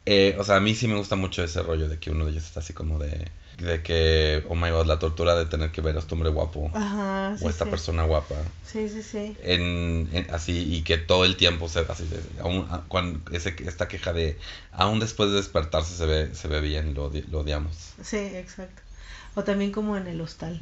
eh, 0.06 0.36
o 0.40 0.44
sea, 0.44 0.58
a 0.58 0.60
mí 0.60 0.76
sí 0.76 0.88
me 0.88 0.96
gusta 0.96 1.16
mucho 1.16 1.44
ese 1.44 1.62
rollo 1.62 1.88
de 1.88 2.00
que 2.00 2.12
uno 2.12 2.26
de 2.26 2.32
ellos 2.32 2.44
está 2.44 2.60
así 2.60 2.74
como 2.74 3.00
de, 3.00 3.28
de 3.58 3.82
que, 3.84 4.44
oh 4.50 4.56
my 4.56 4.70
god, 4.72 4.86
la 4.88 5.00
tortura 5.00 5.36
de 5.36 5.46
tener 5.46 5.72
que 5.72 5.82
ver 5.82 5.96
a 5.96 6.00
este 6.00 6.14
hombre 6.14 6.30
guapo 6.30 6.70
Ajá, 6.74 7.36
sí, 7.38 7.46
o 7.46 7.50
esta 7.50 7.66
sí. 7.66 7.72
persona 7.72 8.04
guapa 8.04 8.36
Sí, 8.66 8.90
sí, 8.90 9.04
sí. 9.04 9.38
en, 9.44 10.10
en- 10.12 10.28
así 10.34 10.74
y 10.76 10.82
que 10.82 10.98
todo 10.98 11.24
el 11.26 11.38
tiempo 11.38 11.70
se 11.70 11.80
así 11.82 12.06
de, 12.08 12.20
aún, 12.42 12.68
a- 12.72 12.82
cuando 12.88 13.20
ese, 13.32 13.56
esta 13.66 13.88
queja 13.88 14.12
de 14.14 14.38
aún 14.72 15.00
después 15.00 15.30
de 15.30 15.36
despertarse 15.38 15.96
se 15.96 16.06
ve 16.06 16.34
se 16.36 16.48
ve 16.48 16.60
bien 16.62 16.94
lo, 16.96 17.12
odi- 17.12 17.26
lo 17.28 17.42
odiamos 17.42 17.94
Sí, 18.04 18.18
exacto. 18.18 18.82
O 19.36 19.44
también 19.44 19.72
como 19.72 19.98
en 19.98 20.08
el 20.08 20.20
hostal, 20.22 20.62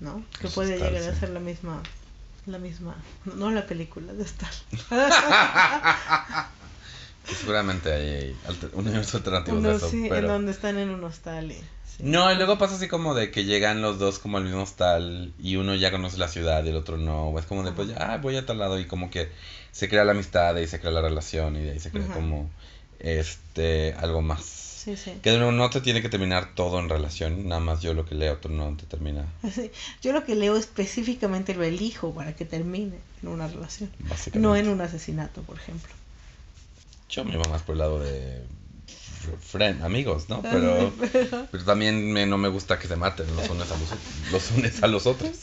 ¿no? 0.00 0.24
Que 0.40 0.48
puede 0.48 0.74
hostal, 0.74 0.92
llegar 0.94 1.12
a 1.12 1.18
ser 1.18 1.30
la 1.30 1.40
misma, 1.40 1.82
la 2.46 2.58
misma, 2.58 2.94
no 3.24 3.50
la 3.50 3.66
película 3.66 4.12
de 4.12 4.22
hostal. 4.22 4.50
que 7.26 7.34
seguramente 7.34 7.92
hay 7.92 8.36
alter- 8.48 8.70
universos 8.74 9.14
alternativos 9.16 9.60
Uno 9.60 9.68
de 9.70 9.76
eso 9.76 9.90
sí, 9.90 10.06
en 10.06 10.26
donde 10.26 10.52
están 10.52 10.78
en 10.78 10.90
un 10.90 11.04
hostal 11.04 11.52
y... 11.52 11.62
sí. 11.96 12.02
no 12.04 12.30
y 12.32 12.36
luego 12.36 12.58
pasa 12.58 12.74
así 12.76 12.88
como 12.88 13.14
de 13.14 13.30
que 13.30 13.44
llegan 13.44 13.82
los 13.82 13.98
dos 13.98 14.18
como 14.18 14.38
al 14.38 14.44
mismo 14.44 14.62
hostal 14.62 15.32
y 15.38 15.56
uno 15.56 15.74
ya 15.74 15.90
conoce 15.90 16.18
la 16.18 16.28
ciudad 16.28 16.64
y 16.64 16.68
el 16.70 16.76
otro 16.76 16.96
no 16.98 17.28
o 17.28 17.38
es 17.38 17.46
como 17.46 17.62
de 17.62 17.72
pues 17.72 17.88
ya 17.88 17.96
ah, 17.98 18.18
voy 18.18 18.36
a 18.36 18.46
tal 18.46 18.58
lado 18.58 18.78
y 18.78 18.86
como 18.86 19.10
que 19.10 19.28
se 19.70 19.88
crea 19.88 20.04
la 20.04 20.12
amistad 20.12 20.56
y 20.56 20.66
se 20.66 20.80
crea 20.80 20.92
la 20.92 21.00
relación 21.02 21.56
y 21.56 21.60
de 21.62 21.72
ahí 21.72 21.80
se 21.80 21.90
crea 21.90 22.04
Ajá. 22.04 22.14
como 22.14 22.50
este 23.00 23.94
algo 23.98 24.22
más 24.22 24.60
Sí, 24.82 24.96
sí. 24.96 25.12
Que 25.22 25.38
no, 25.38 25.52
no 25.52 25.70
te 25.70 25.80
tiene 25.80 26.02
que 26.02 26.08
terminar 26.08 26.56
todo 26.56 26.80
en 26.80 26.88
relación, 26.88 27.46
nada 27.46 27.60
más 27.60 27.82
yo 27.82 27.94
lo 27.94 28.04
que 28.04 28.16
leo, 28.16 28.38
tú 28.38 28.48
no 28.48 28.76
te 28.76 28.84
termina, 28.84 29.26
Sí. 29.54 29.70
Yo 30.02 30.12
lo 30.12 30.24
que 30.24 30.34
leo 30.34 30.56
específicamente 30.56 31.54
lo 31.54 31.62
elijo 31.62 32.12
para 32.12 32.34
que 32.34 32.44
termine 32.44 32.98
en 33.22 33.28
una 33.28 33.46
relación. 33.46 33.92
básicamente. 34.00 34.40
No 34.40 34.56
en 34.56 34.66
un 34.68 34.80
asesinato, 34.80 35.42
por 35.42 35.56
ejemplo. 35.58 35.88
Yo 37.08 37.24
me 37.24 37.34
iba 37.34 37.44
más 37.48 37.62
por 37.62 37.74
el 37.74 37.78
lado 37.78 38.00
de 38.00 38.42
friend, 39.40 39.82
amigos, 39.82 40.28
¿no? 40.28 40.42
Pero, 40.42 40.92
Pero- 41.00 41.48
pero 41.50 41.64
también 41.64 42.12
me- 42.12 42.26
no 42.26 42.38
me 42.38 42.48
gusta 42.48 42.78
que 42.78 42.88
se 42.88 42.96
maten 42.96 43.26
los 43.36 43.48
unos 43.48 43.70
a 43.70 43.78
los, 43.78 44.32
los 44.32 44.50
unos 44.52 44.82
a 44.82 44.86
los 44.86 45.06
otros. 45.06 45.36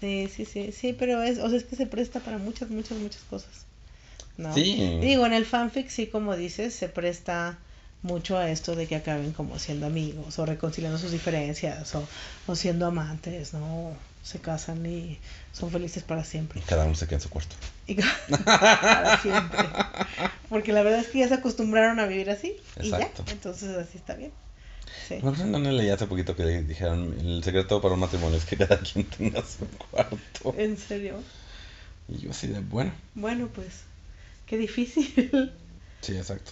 Sí, 0.00 0.28
sí, 0.34 0.44
sí, 0.44 0.72
sí, 0.72 0.92
pero 0.92 1.22
es, 1.22 1.38
o 1.38 1.48
sea, 1.48 1.56
es 1.58 1.64
que 1.64 1.74
se 1.76 1.86
presta 1.86 2.20
para 2.20 2.38
muchas, 2.38 2.68
muchas, 2.70 2.98
muchas 2.98 3.22
cosas. 3.22 3.64
¿no? 4.36 4.52
Sí. 4.52 4.98
Digo, 5.00 5.24
en 5.24 5.32
el 5.32 5.46
fanfic 5.46 5.88
sí, 5.88 6.06
como 6.08 6.36
dices, 6.36 6.74
se 6.74 6.88
presta 6.90 7.58
mucho 8.02 8.36
a 8.36 8.50
esto 8.50 8.76
de 8.76 8.86
que 8.86 8.96
acaben 8.96 9.32
como 9.32 9.58
siendo 9.58 9.86
amigos 9.86 10.38
o 10.38 10.44
reconciliando 10.46 10.98
sus 10.98 11.10
diferencias 11.12 11.94
o, 11.94 12.06
o 12.46 12.54
siendo 12.54 12.86
amantes, 12.86 13.54
¿no? 13.54 13.96
Se 14.26 14.40
casan 14.40 14.84
y 14.84 15.20
son 15.52 15.70
felices 15.70 16.02
para 16.02 16.24
siempre. 16.24 16.58
Y 16.58 16.62
cada 16.64 16.84
uno 16.84 16.96
se 16.96 17.06
queda 17.06 17.18
en 17.18 17.20
su 17.20 17.30
cuarto. 17.30 17.54
Y 17.86 17.94
para 18.44 19.22
siempre. 19.22 19.68
Porque 20.48 20.72
la 20.72 20.82
verdad 20.82 20.98
es 20.98 21.06
que 21.06 21.20
ya 21.20 21.28
se 21.28 21.34
acostumbraron 21.34 22.00
a 22.00 22.06
vivir 22.06 22.28
así 22.30 22.56
y 22.82 22.90
ya. 22.90 22.96
Exacto. 22.98 23.24
Entonces 23.30 23.76
así 23.76 23.98
está 23.98 24.14
bien. 24.14 24.32
Sí. 25.06 25.20
No, 25.22 25.30
no, 25.30 25.60
no 25.60 25.70
leí 25.70 25.90
hace 25.90 26.08
poquito 26.08 26.34
que 26.34 26.44
dijeron 26.62 27.14
el 27.20 27.44
secreto 27.44 27.80
para 27.80 27.94
un 27.94 28.00
matrimonio 28.00 28.36
es 28.36 28.44
que 28.44 28.56
cada 28.56 28.80
quien 28.80 29.04
tenga 29.04 29.42
su 29.44 29.64
cuarto. 29.68 30.54
¿En 30.58 30.76
serio? 30.76 31.22
Y 32.08 32.18
yo 32.18 32.30
así 32.32 32.48
de, 32.48 32.58
bueno, 32.58 32.90
Bueno, 33.14 33.48
pues 33.54 33.82
qué 34.46 34.56
difícil. 34.58 35.52
sí, 36.00 36.16
exacto. 36.16 36.50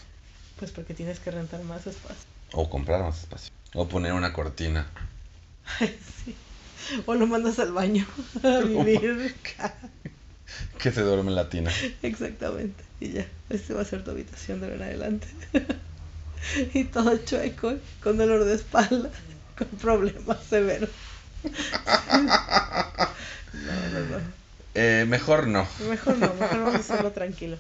Pues 0.61 0.71
porque 0.71 0.95
tienes 0.95 1.19
que 1.19 1.33
rentar 1.33 1.61
más 1.65 1.89
espacio. 1.89 2.23
O 2.53 2.71
comprar 2.71 3.03
más 3.03 3.19
espacio. 3.19 3.51
O 3.75 3.89
poner 3.89 4.13
una 4.13 4.33
cortina. 4.33 4.87
Sí. 6.25 6.37
O 7.07 7.15
lo 7.15 7.27
mandas 7.27 7.59
al 7.59 7.73
baño 7.73 8.07
a 8.43 8.61
vivir. 8.61 9.35
Que 10.79 10.93
se 10.93 11.01
duerme 11.01 11.31
en 11.31 11.37
la 11.37 11.49
tina. 11.49 11.73
Exactamente. 12.03 12.85
Y 13.01 13.11
ya, 13.11 13.27
este 13.51 13.75
va 13.75 13.81
a 13.81 13.85
ser 13.85 14.05
tu 14.05 14.11
habitación 14.11 14.61
de 14.61 14.67
ahora 14.67 14.77
en 14.77 14.83
adelante. 14.83 15.27
y 16.75 16.85
todo 16.85 17.17
chueco, 17.17 17.75
con 18.03 18.19
dolor 18.19 18.45
de 18.45 18.55
espalda, 18.55 19.11
con 19.59 19.67
problemas 19.79 20.39
severos. 20.49 20.91
no, 21.43 22.21
no, 23.93 24.01
no. 24.11 24.19
Eh, 24.75 25.07
mejor 25.09 25.47
no. 25.47 25.67
Mejor 25.89 26.19
no, 26.19 26.35
mejor 26.35 26.59
vamos 26.59 26.75
a 26.75 26.79
hacerlo 26.79 27.13
tranquilo. 27.13 27.57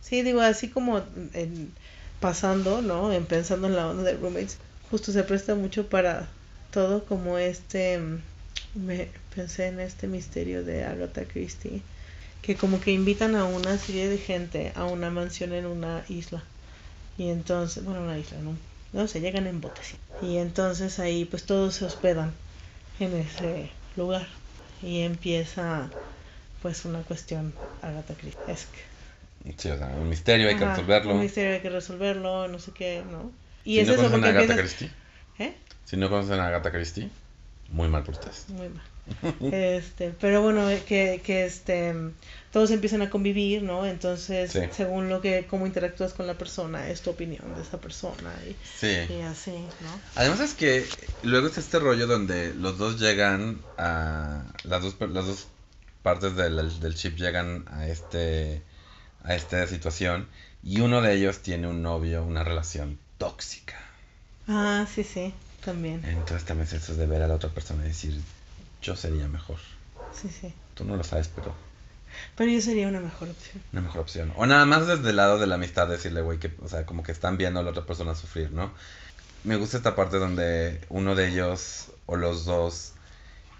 Sí, 0.00 0.22
digo, 0.22 0.40
así 0.40 0.68
como 0.68 1.02
en, 1.34 1.72
pasando, 2.20 2.82
¿no? 2.82 3.12
En 3.12 3.26
pensando 3.26 3.66
en 3.68 3.76
la 3.76 3.88
onda 3.88 4.02
de 4.02 4.16
roommates, 4.16 4.58
justo 4.90 5.12
se 5.12 5.22
presta 5.22 5.54
mucho 5.54 5.88
para 5.88 6.28
todo 6.70 7.04
como 7.04 7.38
este, 7.38 7.98
mm, 7.98 8.22
me 8.74 9.08
pensé 9.34 9.66
en 9.68 9.80
este 9.80 10.06
misterio 10.06 10.64
de 10.64 10.84
Agatha 10.84 11.24
Christie, 11.24 11.82
que 12.42 12.56
como 12.56 12.80
que 12.80 12.92
invitan 12.92 13.34
a 13.36 13.44
una 13.44 13.76
serie 13.78 14.08
de 14.08 14.18
gente 14.18 14.72
a 14.74 14.84
una 14.84 15.10
mansión 15.10 15.52
en 15.52 15.66
una 15.66 16.04
isla. 16.08 16.42
Y 17.18 17.28
entonces, 17.28 17.84
bueno, 17.84 18.02
una 18.02 18.18
isla, 18.18 18.38
¿no? 18.38 18.56
No 18.92 19.06
sé, 19.08 19.20
llegan 19.20 19.46
en 19.46 19.60
botes. 19.60 19.94
Y 20.22 20.36
entonces 20.38 20.98
ahí 20.98 21.24
pues 21.24 21.44
todos 21.44 21.74
se 21.76 21.84
hospedan 21.84 22.32
en 22.98 23.14
ese 23.16 23.70
lugar. 23.96 24.26
Y 24.82 25.00
empieza 25.00 25.90
pues 26.62 26.84
una 26.84 27.00
cuestión 27.02 27.52
Agatha 27.82 28.14
Christie. 28.14 28.54
Sí, 29.56 29.70
o 29.70 29.76
sea, 29.78 29.86
un 29.88 30.08
misterio, 30.08 30.48
hay 30.48 30.56
que 30.56 30.64
Ajá, 30.64 30.74
resolverlo. 30.76 31.14
Un 31.14 31.20
misterio 31.20 31.52
hay 31.54 31.60
que 31.60 31.70
resolverlo, 31.70 32.48
no 32.48 32.58
sé 32.58 32.72
qué, 32.72 33.02
¿no? 33.10 33.30
Y 33.64 33.74
si 33.74 33.80
es 33.80 33.86
no 33.88 33.94
eso 33.94 34.02
conocen 34.02 34.24
a 34.24 34.28
Agatha 34.28 34.54
empiezas- 34.54 34.76
Christie, 34.78 34.90
¿Eh? 35.38 35.54
si 35.84 35.96
no 35.96 36.08
conocen 36.10 36.40
a 36.40 36.46
Agatha 36.48 36.70
Christie, 36.70 37.08
muy 37.70 37.88
mal 37.88 38.02
por 38.02 38.14
ustedes. 38.14 38.46
Muy 38.48 38.68
mal. 38.68 38.82
Este, 39.52 40.10
pero 40.20 40.40
bueno, 40.42 40.68
que, 40.86 41.20
que 41.24 41.44
este 41.44 41.94
todos 42.52 42.70
empiezan 42.70 43.02
a 43.02 43.10
convivir, 43.10 43.62
¿no? 43.62 43.86
Entonces, 43.86 44.52
Sí. 44.52 44.60
según 44.72 45.08
lo 45.08 45.20
que 45.20 45.46
cómo 45.48 45.66
interactúas 45.66 46.12
con 46.12 46.26
la 46.26 46.34
persona, 46.34 46.88
es 46.90 47.00
tu 47.00 47.10
opinión 47.10 47.54
de 47.56 47.62
esa 47.62 47.80
persona 47.80 48.32
y, 48.48 48.54
Sí. 48.78 49.12
y 49.12 49.20
así, 49.22 49.52
¿no? 49.52 50.00
Además 50.16 50.40
es 50.40 50.54
que 50.54 50.86
luego 51.22 51.48
es 51.48 51.58
este 51.58 51.78
rollo 51.80 52.06
donde 52.06 52.54
los 52.54 52.78
dos 52.78 53.00
llegan 53.00 53.58
a... 53.78 54.44
Las 54.64 54.82
dos, 54.82 54.96
las 55.00 55.26
dos 55.26 55.46
partes 56.02 56.36
del, 56.36 56.80
del 56.80 56.94
chip 56.94 57.16
llegan 57.16 57.64
a 57.68 57.86
este 57.88 58.62
a 59.22 59.34
esta 59.34 59.66
situación 59.66 60.26
y 60.62 60.80
uno 60.80 61.02
de 61.02 61.12
ellos 61.14 61.40
tiene 61.40 61.66
un 61.68 61.82
novio, 61.82 62.24
una 62.24 62.42
relación 62.42 62.98
tóxica. 63.18 63.76
Ah, 64.48 64.86
sí, 64.92 65.04
sí, 65.04 65.34
también. 65.64 66.04
Entonces 66.04 66.44
también 66.46 66.66
es 66.66 66.72
eso 66.74 66.94
de 66.94 67.06
ver 67.06 67.22
a 67.22 67.28
la 67.28 67.34
otra 67.34 67.50
persona 67.50 67.84
y 67.84 67.88
decir, 67.88 68.20
yo 68.82 68.96
sería 68.96 69.28
mejor. 69.28 69.58
Sí, 70.20 70.28
sí. 70.28 70.52
Tú 70.74 70.84
no 70.84 70.96
lo 70.96 71.04
sabes, 71.04 71.28
pero 71.34 71.54
Pero 72.36 72.50
yo 72.50 72.60
sería 72.60 72.88
una 72.88 73.00
mejor 73.00 73.28
opción. 73.28 73.62
una 73.72 73.82
mejor 73.82 74.00
opción. 74.00 74.32
O 74.36 74.46
nada 74.46 74.64
más 74.66 74.86
desde 74.86 75.10
el 75.10 75.16
lado 75.16 75.38
de 75.38 75.46
la 75.46 75.54
amistad 75.56 75.88
decirle, 75.88 76.22
güey, 76.22 76.38
que, 76.38 76.52
o 76.62 76.68
sea, 76.68 76.84
como 76.86 77.02
que 77.02 77.12
están 77.12 77.36
viendo 77.36 77.60
a 77.60 77.62
la 77.62 77.70
otra 77.70 77.86
persona 77.86 78.14
sufrir, 78.14 78.50
¿no? 78.52 78.72
Me 79.44 79.56
gusta 79.56 79.76
esta 79.76 79.94
parte 79.94 80.18
donde 80.18 80.80
uno 80.90 81.14
de 81.14 81.28
ellos 81.28 81.86
o 82.06 82.16
los 82.16 82.44
dos, 82.44 82.92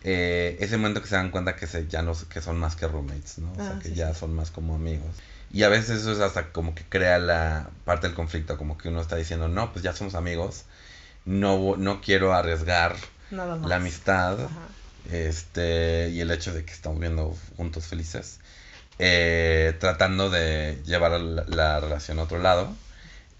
eh, 0.03 0.57
ese 0.61 0.77
momento 0.77 1.01
que 1.03 1.09
se 1.09 1.15
dan 1.15 1.31
cuenta 1.31 1.57
que 1.57 1.67
se, 1.67 1.87
ya 1.87 2.03
no, 2.03 2.13
que 2.29 2.41
son 2.41 2.59
más 2.59 2.77
que 2.77 2.89
roommates, 2.89 3.39
¿no? 3.39 3.53
O 3.53 3.57
sea, 3.57 3.77
Ah, 3.77 3.79
que 3.81 3.89
sí, 3.91 3.95
ya 3.95 4.13
sí. 4.13 4.21
son 4.21 4.35
más 4.35 4.51
como 4.51 4.75
amigos. 4.75 5.15
Y 5.53 5.63
a 5.65 5.69
veces 5.69 6.01
eso 6.03 6.13
es 6.13 6.21
hasta 6.21 6.53
como 6.53 6.75
que 6.75 6.85
crea 6.85 7.19
la 7.19 7.71
parte 7.85 8.07
del 8.07 8.15
conflicto, 8.17 8.57
como 8.57 8.77
que 8.79 8.89
uno 8.89 9.01
está 9.01 9.17
diciendo, 9.17 9.49
no, 9.49 9.73
pues 9.73 9.83
ya 9.83 9.93
somos 9.95 10.15
amigos, 10.15 10.65
no, 11.25 11.77
no 11.77 12.01
quiero 12.01 12.33
arriesgar 12.35 12.97
Nada 13.31 13.57
más. 13.57 13.69
la 13.69 13.77
amistad 13.77 14.41
Ajá. 14.45 14.69
este 15.13 16.11
y 16.13 16.21
el 16.21 16.31
hecho 16.31 16.53
de 16.53 16.65
que 16.65 16.73
estamos 16.73 16.99
viendo 17.01 17.37
juntos 17.57 17.87
felices 17.87 18.39
eh, 18.99 19.75
tratando 19.81 20.31
de 20.31 20.79
llevar 20.85 21.13
la, 21.21 21.45
la 21.49 21.81
relación 21.81 22.19
a 22.19 22.25
otro 22.25 22.39
lado 22.39 22.73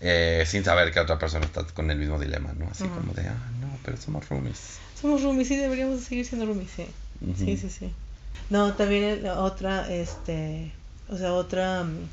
eh, 0.01 0.45
sin 0.47 0.65
saber 0.65 0.93
que 0.93 1.01
otra 1.01 1.19
persona 1.19 1.45
está 1.45 1.65
con 1.65 1.91
el 1.91 1.99
mismo 1.99 2.19
dilema 2.19 2.53
no 2.57 2.69
así 2.71 2.85
como 2.85 3.13
de 3.13 3.29
ah 3.29 3.51
no 3.61 3.69
pero 3.85 3.97
somos 3.99 4.29
roomies 4.29 4.79
Somos 5.01 5.23
roomies, 5.23 5.49
sí, 5.49 5.57
deberíamos 5.57 5.99
de 6.01 6.05
seguir 6.05 6.27
siendo 6.27 6.45
roomies, 6.47 6.71
sí. 6.77 6.87
Sí, 7.39 7.57
sí, 7.57 7.71
sí. 7.71 7.91
No, 8.51 8.75
también 8.75 9.27
otra, 9.29 9.91
este, 9.91 10.73
o 11.09 11.17
sea, 11.17 11.33
otra 11.33 11.85
mm, 11.85 12.09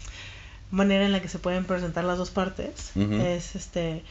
manera 0.72 1.06
en 1.06 1.12
la 1.12 1.22
que 1.22 1.28
se 1.28 1.38
pueden 1.40 1.66
presentar 1.66 2.06
las 2.06 2.18
dos 2.18 2.30
partes 2.30 2.92
es, 2.96 3.56
este, 3.56 4.04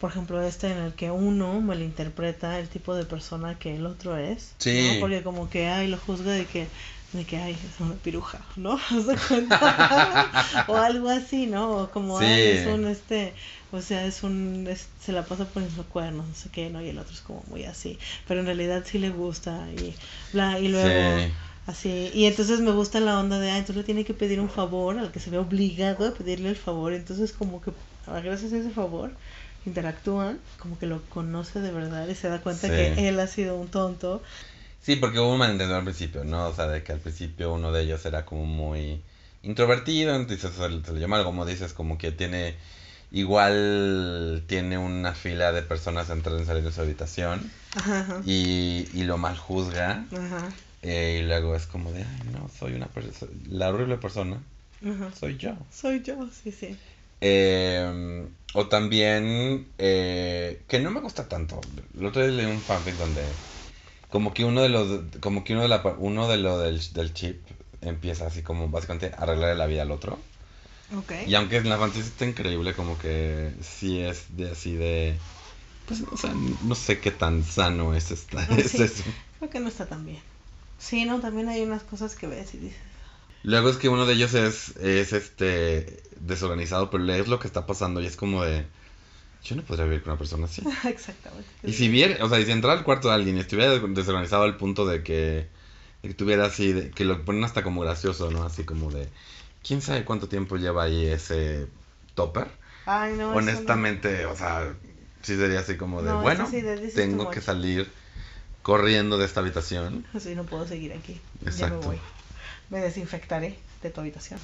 por 0.00 0.10
ejemplo, 0.10 0.40
este 0.42 0.70
en 0.72 0.78
el 0.78 0.94
que 0.94 1.10
uno 1.10 1.60
malinterpreta 1.60 2.58
el 2.58 2.68
tipo 2.68 2.94
de 2.94 3.04
persona 3.04 3.58
que 3.58 3.76
el 3.76 3.86
otro 3.86 4.16
es. 4.16 4.54
Sí. 4.58 4.92
¿no? 4.94 5.00
Porque 5.00 5.22
como 5.22 5.50
que, 5.50 5.68
ay, 5.68 5.88
lo 5.88 5.98
juzga 5.98 6.32
de 6.32 6.46
que, 6.46 6.66
de 7.12 7.24
que, 7.26 7.36
ay, 7.38 7.52
es 7.52 7.80
una 7.80 7.94
piruja, 7.96 8.40
¿no? 8.56 8.78
O 10.68 10.76
algo 10.76 11.08
así, 11.08 11.46
¿no? 11.46 11.70
O 11.82 11.90
como, 11.90 12.18
Sí. 12.18 12.24
ay, 12.24 12.40
es 12.48 12.66
un, 12.66 12.86
este, 12.86 13.34
o 13.72 13.80
sea, 13.82 14.04
es 14.06 14.22
un, 14.22 14.66
es- 14.68 14.88
se 15.00 15.12
la 15.12 15.24
pasa 15.24 15.44
poniendo 15.46 15.84
cuernos, 15.84 16.26
no 16.28 16.34
sé 16.34 16.48
qué, 16.50 16.70
¿no? 16.70 16.82
Y 16.82 16.88
el 16.88 16.98
otro 16.98 17.12
es 17.12 17.20
como 17.20 17.44
muy 17.48 17.64
así. 17.64 17.98
Pero 18.26 18.40
en 18.40 18.46
realidad 18.46 18.84
sí 18.86 18.98
le 18.98 19.10
gusta 19.10 19.68
y 19.72 19.94
bla, 20.32 20.58
y 20.58 20.68
luego... 20.68 21.18
Sí. 21.18 21.32
Así, 21.66 22.10
y 22.14 22.24
entonces 22.24 22.58
me 22.60 22.72
gusta 22.72 22.98
la 23.00 23.20
onda 23.20 23.38
de, 23.38 23.50
ah, 23.50 23.58
entonces 23.58 23.76
le 23.76 23.84
tiene 23.84 24.04
que 24.04 24.14
pedir 24.14 24.40
un 24.40 24.48
favor 24.50 24.98
al 24.98 25.12
que 25.12 25.20
se 25.20 25.30
ve 25.30 25.38
obligado 25.38 26.08
a 26.08 26.14
pedirle 26.14 26.48
el 26.48 26.56
favor. 26.56 26.92
Entonces, 26.94 27.32
como 27.32 27.60
que 27.60 27.70
ah, 28.06 28.18
gracias 28.20 28.52
a 28.52 28.56
ese 28.56 28.70
favor 28.70 29.12
interactúan, 29.66 30.38
como 30.58 30.78
que 30.78 30.86
lo 30.86 31.02
conoce 31.10 31.60
de 31.60 31.70
verdad 31.72 32.08
y 32.08 32.14
se 32.14 32.28
da 32.28 32.40
cuenta 32.40 32.68
Sí. 32.68 32.72
que 32.74 33.08
él 33.08 33.20
ha 33.20 33.26
sido 33.26 33.56
un 33.56 33.68
tonto. 33.68 34.22
sí 34.82 34.96
porque 34.96 35.18
hubo 35.20 35.32
un 35.32 35.38
malentendido 35.38 35.76
al 35.78 35.84
principio 35.84 36.24
no 36.24 36.48
o 36.48 36.54
sea 36.54 36.66
de 36.66 36.82
que 36.82 36.92
al 36.92 37.00
principio 37.00 37.52
uno 37.52 37.70
de 37.72 37.82
ellos 37.82 38.04
era 38.06 38.24
como 38.24 38.46
muy 38.46 39.02
introvertido 39.42 40.14
entonces 40.16 40.50
se, 40.52 40.68
le- 40.70 40.82
se 40.84 40.92
le 40.94 41.00
llama 41.00 41.16
algo 41.18 41.30
como 41.30 41.44
dices 41.46 41.72
como 41.74 41.98
que 41.98 42.12
tiene 42.12 42.54
igual 43.12 44.42
tiene 44.46 44.78
una 44.78 45.12
fila 45.14 45.52
de 45.52 45.62
personas 45.62 46.08
entrando 46.10 46.42
y 46.42 46.46
salir 46.46 46.62
de 46.64 46.72
su 46.72 46.80
habitación 46.80 47.50
Ajá, 47.76 48.00
ajá. 48.00 48.22
y, 48.26 48.88
y 48.94 49.02
lo 49.04 49.18
mal 49.18 49.36
juzga 49.36 50.04
Ajá, 50.12 50.48
eh, 50.82 51.20
y 51.22 51.26
luego 51.26 51.54
es 51.54 51.66
como 51.66 51.92
de 51.92 52.02
ay 52.04 52.30
no 52.32 52.48
soy 52.58 52.72
una 52.74 52.86
persona 52.86 53.30
la 53.50 53.68
horrible 53.68 53.98
persona 53.98 54.38
ajá. 54.84 55.10
soy 55.18 55.36
yo 55.36 55.52
Soy 55.72 56.02
yo, 56.02 56.16
sí, 56.42 56.50
sí. 56.52 56.76
Eh, 57.20 58.28
o 58.54 58.66
también 58.68 59.72
eh, 59.78 60.62
que 60.68 60.80
no 60.80 60.90
me 60.90 61.00
gusta 61.00 61.28
tanto 61.28 61.60
el 61.98 62.06
otro 62.06 62.22
día 62.26 62.32
leí 62.32 62.46
un 62.46 62.62
fanfic 62.62 62.96
donde 62.96 63.36
como 64.10 64.34
que 64.34 64.44
uno 64.44 64.62
de 64.62 64.70
los 64.70 65.02
como 65.20 65.44
que 65.44 65.54
uno 65.54 65.62
de 65.62 65.68
la 65.68 65.82
uno 65.98 66.28
de 66.28 66.38
lo 66.38 66.58
del, 66.58 66.80
del 66.94 67.14
chip 67.14 67.42
empieza 67.82 68.26
así 68.26 68.42
como 68.42 68.68
básicamente 68.70 69.12
a 69.16 69.22
arreglarle 69.24 69.56
la 69.56 69.66
vida 69.66 69.82
al 69.82 69.92
otro 69.92 70.24
Ok. 70.92 71.12
y 71.24 71.34
aunque 71.34 71.58
en 71.58 71.68
la 71.68 71.78
fantasía 71.78 72.08
está 72.08 72.24
increíble 72.26 72.74
como 72.74 72.98
que 72.98 73.54
sí 73.60 74.00
es 74.00 74.36
de 74.36 74.50
así 74.50 74.74
de 74.74 75.20
pues 75.86 76.04
o 76.10 76.16
sea 76.16 76.34
no 76.34 76.74
sé 76.74 77.00
qué 77.00 77.10
tan 77.10 77.44
sano 77.44 77.94
es 77.94 78.10
esta 78.10 78.44
Ah, 78.48 78.56
es 78.58 78.78
sí. 78.78 78.78
eso 78.80 79.04
Creo 79.38 79.50
que 79.50 79.60
no 79.60 79.68
está 79.68 79.86
tan 79.88 80.04
bien. 80.04 80.22
Sí, 80.78 81.04
no, 81.04 81.20
también 81.20 81.48
hay 81.48 81.62
unas 81.62 81.82
cosas 81.84 82.16
que 82.16 82.26
ves 82.26 82.54
y 82.54 82.58
dices, 82.58 82.78
Luego 83.42 83.70
es 83.70 83.76
que 83.76 83.88
uno 83.88 84.06
de 84.06 84.14
ellos 84.14 84.34
es, 84.34 84.76
es 84.76 85.12
este 85.12 86.02
desorganizado, 86.20 86.90
pero 86.90 87.02
lees 87.04 87.28
lo 87.28 87.38
que 87.38 87.46
está 87.46 87.66
pasando 87.66 88.00
y 88.00 88.06
es 88.06 88.16
como 88.16 88.44
de 88.44 88.66
yo 89.44 89.56
no 89.56 89.62
podría 89.62 89.86
vivir 89.86 90.02
con 90.02 90.12
una 90.12 90.18
persona 90.18 90.44
así. 90.46 90.62
exactamente. 90.88 91.48
Y 91.66 91.72
si 91.72 91.88
viera, 91.88 92.24
o 92.24 92.28
sea, 92.28 92.40
y 92.40 92.44
si 92.44 92.52
entrara 92.52 92.78
al 92.78 92.84
cuarto 92.84 93.08
de 93.08 93.14
alguien 93.14 93.36
y 93.36 93.40
estuviera 93.40 93.78
desorganizado 93.78 94.42
al 94.44 94.56
punto 94.56 94.86
de 94.86 95.02
que, 95.02 95.46
de 96.02 96.08
que 96.08 96.14
tuviera 96.14 96.46
así, 96.46 96.72
de- 96.72 96.90
que 96.90 97.04
lo 97.04 97.24
ponen 97.24 97.44
hasta 97.44 97.62
como 97.62 97.80
gracioso, 97.80 98.30
¿no? 98.30 98.42
Así 98.44 98.64
como 98.64 98.90
de, 98.90 99.08
¿quién 99.66 99.80
sabe 99.80 100.04
cuánto 100.04 100.28
tiempo 100.28 100.56
lleva 100.56 100.84
ahí 100.84 101.06
ese 101.06 101.66
topper? 102.14 102.48
Ay, 102.86 103.14
no, 103.16 103.24
eso 103.24 103.30
no. 103.30 103.36
Honestamente, 103.38 104.26
o 104.26 104.36
sea, 104.36 104.74
sí 105.22 105.36
sería 105.36 105.60
así 105.60 105.76
como 105.76 106.02
de, 106.02 106.12
No, 106.12 106.20
bueno, 106.20 106.46
sí, 106.50 106.62
tengo 106.94 107.30
que 107.30 107.36
much. 107.40 107.44
salir 107.46 107.90
corriendo 108.62 109.16
de 109.18 109.24
esta 109.26 109.40
habitación. 109.40 110.04
Así 110.14 110.34
no 110.34 110.44
puedo 110.44 110.66
seguir 110.66 110.92
aquí. 110.92 111.20
Ya 111.44 111.46
Exacto. 111.46 111.80
me 111.80 111.86
voy. 111.86 111.96
Me 112.70 112.80
desinfectaré 112.80 113.58
de 113.82 113.90
tu 113.90 114.00
habitación. 114.00 114.38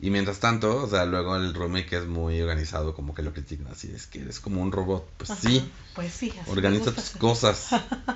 Y 0.00 0.10
mientras 0.10 0.40
tanto, 0.40 0.82
o 0.82 0.88
sea, 0.88 1.04
luego 1.04 1.36
el 1.36 1.54
roomie 1.54 1.86
que 1.86 1.96
es 1.96 2.06
muy 2.06 2.40
organizado, 2.40 2.92
como 2.92 3.14
que 3.14 3.22
lo 3.22 3.32
critican 3.32 3.68
así, 3.68 3.92
es 3.94 4.08
que 4.08 4.20
eres 4.20 4.40
como 4.40 4.60
un 4.60 4.72
robot. 4.72 5.08
Pues 5.16 5.30
Ajá, 5.30 5.40
sí, 5.40 5.70
Pues 5.94 6.12
sí. 6.12 6.34
así 6.40 6.50
organiza 6.50 6.92
tus 6.92 7.10
cosas. 7.10 7.68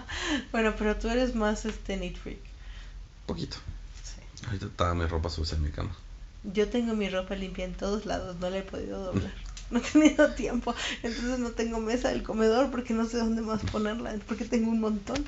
bueno, 0.53 0.75
pero 0.77 0.97
tú 0.97 1.09
eres 1.09 1.37
más 1.37 1.65
este 1.65 1.97
neat 1.97 2.17
freak. 2.17 2.41
Poquito. 3.27 3.57
Sí. 4.03 4.45
Ahorita 4.47 4.67
estaba 4.67 4.95
mi 4.95 5.07
ropa 5.07 5.31
sucia 5.31 5.57
en 5.57 5.63
mi 5.63 5.71
cama. 5.71 5.97
Yo 6.43 6.69
tengo 6.69 6.95
mi 6.95 7.09
ropa 7.09 7.37
limpia 7.37 7.65
en 7.65 7.75
todos 7.75 8.05
lados, 8.05 8.37
no 8.41 8.51
la 8.51 8.59
he 8.59 8.63
podido 8.63 9.05
doblar. 9.05 9.33
No 9.69 9.81
he 9.81 9.83
tenido 9.83 10.31
tiempo, 10.31 10.77
entonces 11.03 11.41
no 11.41 11.51
tengo 11.51 11.81
mesa 11.81 12.11
del 12.11 12.23
comedor 12.23 12.71
porque 12.71 12.95
no 12.95 13.05
sé 13.05 13.17
dónde 13.19 13.43
más 13.43 13.63
ponerla, 13.63 14.15
porque 14.29 14.45
tengo 14.45 14.71
un 14.71 14.79
montón, 14.79 15.25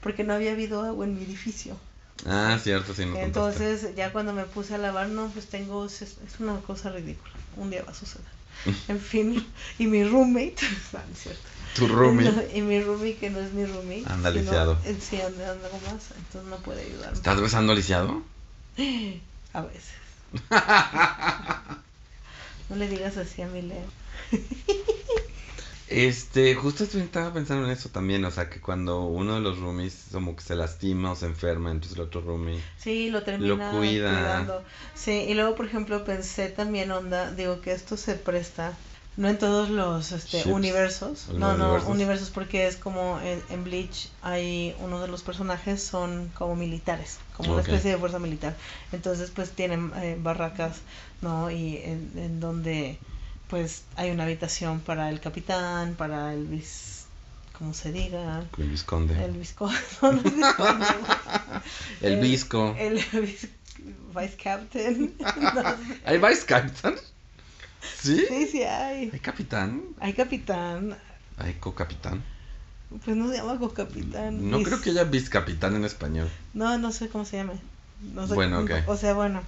porque 0.00 0.24
no 0.24 0.32
había 0.32 0.52
habido 0.52 0.80
agua 0.80 1.04
en 1.04 1.14
mi 1.14 1.24
edificio. 1.24 1.76
Ah, 2.26 2.58
cierto, 2.62 2.94
sí, 2.94 3.04
contaste. 3.04 3.64
Entonces 3.64 3.96
ya 3.96 4.12
cuando 4.12 4.32
me 4.32 4.44
puse 4.44 4.74
a 4.74 4.78
lavar, 4.78 5.08
no, 5.08 5.28
pues 5.28 5.46
tengo, 5.46 5.86
es, 5.86 6.02
es 6.02 6.16
una 6.38 6.60
cosa 6.60 6.90
ridícula, 6.90 7.32
un 7.56 7.70
día 7.70 7.82
va 7.82 7.92
a 7.92 7.94
suceder. 7.94 8.26
En 8.88 9.00
fin, 9.00 9.44
y 9.78 9.86
mi 9.86 10.04
roommate, 10.04 10.56
no, 10.92 10.98
no 10.98 11.12
es 11.12 11.18
cierto. 11.18 11.42
Tu 11.74 11.88
roomie. 11.88 12.30
No, 12.30 12.42
y 12.54 12.62
mi 12.62 12.80
roomie 12.82 13.16
que 13.16 13.30
no 13.30 13.40
es 13.40 13.52
mi 13.52 13.64
roomie. 13.64 14.04
Anda 14.06 14.30
lisiado. 14.30 14.78
sí 15.00 15.20
anda, 15.20 15.52
anda 15.52 15.68
más, 15.90 16.10
entonces 16.16 16.50
no 16.50 16.56
puede 16.58 16.82
ayudarme. 16.82 17.16
¿Estás 17.16 17.40
besando 17.40 17.74
lisiado? 17.74 18.22
A 19.54 19.62
veces. 19.62 19.92
No 22.70 22.76
le 22.76 22.88
digas 22.88 23.18
así 23.18 23.42
a 23.42 23.48
mi 23.48 23.60
Leo. 23.60 23.84
Este, 25.92 26.54
justo 26.54 26.84
estaba 26.84 27.32
pensando 27.34 27.66
en 27.66 27.72
eso 27.72 27.90
también, 27.90 28.24
o 28.24 28.30
sea, 28.30 28.48
que 28.48 28.60
cuando 28.60 29.02
uno 29.02 29.34
de 29.34 29.40
los 29.40 29.58
roomies 29.58 30.06
como 30.12 30.34
que 30.34 30.42
se 30.42 30.54
lastima 30.56 31.12
o 31.12 31.16
se 31.16 31.26
enferma, 31.26 31.70
entonces 31.70 31.96
el 31.98 32.04
otro 32.04 32.20
roomie... 32.22 32.60
Sí, 32.78 33.10
lo 33.10 33.22
termina 33.22 33.70
Lo 33.72 33.78
cuida. 33.78 34.10
cuidando. 34.10 34.62
Sí, 34.94 35.12
y 35.28 35.34
luego, 35.34 35.54
por 35.54 35.66
ejemplo, 35.66 36.04
pensé 36.04 36.48
también, 36.48 36.90
onda, 36.90 37.30
digo 37.32 37.60
que 37.60 37.72
esto 37.72 37.96
se 37.96 38.14
presta, 38.14 38.72
no 39.18 39.28
en 39.28 39.36
todos 39.36 39.68
los 39.68 40.12
este, 40.12 40.38
Ships. 40.38 40.46
universos, 40.46 41.28
¿O 41.28 41.34
no, 41.34 41.56
no 41.58 41.64
universos? 41.66 41.90
universos 41.90 42.30
porque 42.30 42.66
es 42.66 42.76
como 42.76 43.20
en, 43.20 43.42
en 43.50 43.62
Bleach 43.64 44.08
hay 44.22 44.74
uno 44.80 45.00
de 45.02 45.08
los 45.08 45.22
personajes 45.22 45.82
son 45.82 46.30
como 46.38 46.56
militares, 46.56 47.18
como 47.36 47.52
una 47.52 47.60
especie 47.60 47.90
de 47.90 47.98
fuerza 47.98 48.18
militar. 48.18 48.56
Entonces, 48.92 49.30
pues 49.30 49.50
tienen 49.50 49.92
eh, 49.96 50.16
barracas, 50.18 50.78
¿no? 51.20 51.50
Y 51.50 51.76
en, 51.76 52.12
en 52.16 52.40
donde, 52.40 52.98
pues, 53.52 53.82
hay 53.96 54.10
una 54.10 54.24
habitación 54.24 54.80
para 54.80 55.10
el 55.10 55.20
capitán, 55.20 55.94
para 55.94 56.32
el 56.32 56.46
vis... 56.46 57.04
como 57.58 57.74
se 57.74 57.92
diga, 57.92 58.46
El 58.56 58.70
visconde. 58.70 59.22
el 59.22 59.32
visco... 59.32 59.70
no, 60.02 60.10
no 60.12 60.22
visconde, 60.22 60.86
El 62.00 62.12
el- 62.14 62.20
visco. 62.20 62.74
el 62.78 62.94
vice, 63.20 63.50
vice 64.16 64.36
captain. 64.42 65.14
¿Hay 66.06 66.16
vice 66.16 66.46
captain? 66.46 66.94
¿Sí? 68.00 68.24
Sí, 68.26 68.46
sí 68.50 68.62
hay. 68.62 69.10
¿Hay 69.12 69.20
capitán? 69.20 69.82
Hay 70.00 70.14
capitán. 70.14 70.96
¿Hay 71.36 71.52
co-capitán? 71.60 72.22
Pues 73.04 73.14
no 73.18 73.28
se 73.28 73.36
llama 73.36 73.58
co-capitán. 73.58 74.50
No 74.50 74.60
Vice- 74.60 74.64
creo 74.70 74.80
que 74.80 74.90
haya 74.92 75.10
capitán 75.28 75.76
en 75.76 75.84
español. 75.84 76.30
No, 76.54 76.78
no 76.78 76.90
sé 76.90 77.10
cómo 77.10 77.26
se 77.26 77.36
llame. 77.36 77.52
No 78.14 78.26
sé 78.26 78.32
Bueno, 78.34 78.62
cómo- 78.62 78.74
ok. 78.74 78.88
O 78.88 78.96
sea, 78.96 79.12
bueno. 79.12 79.42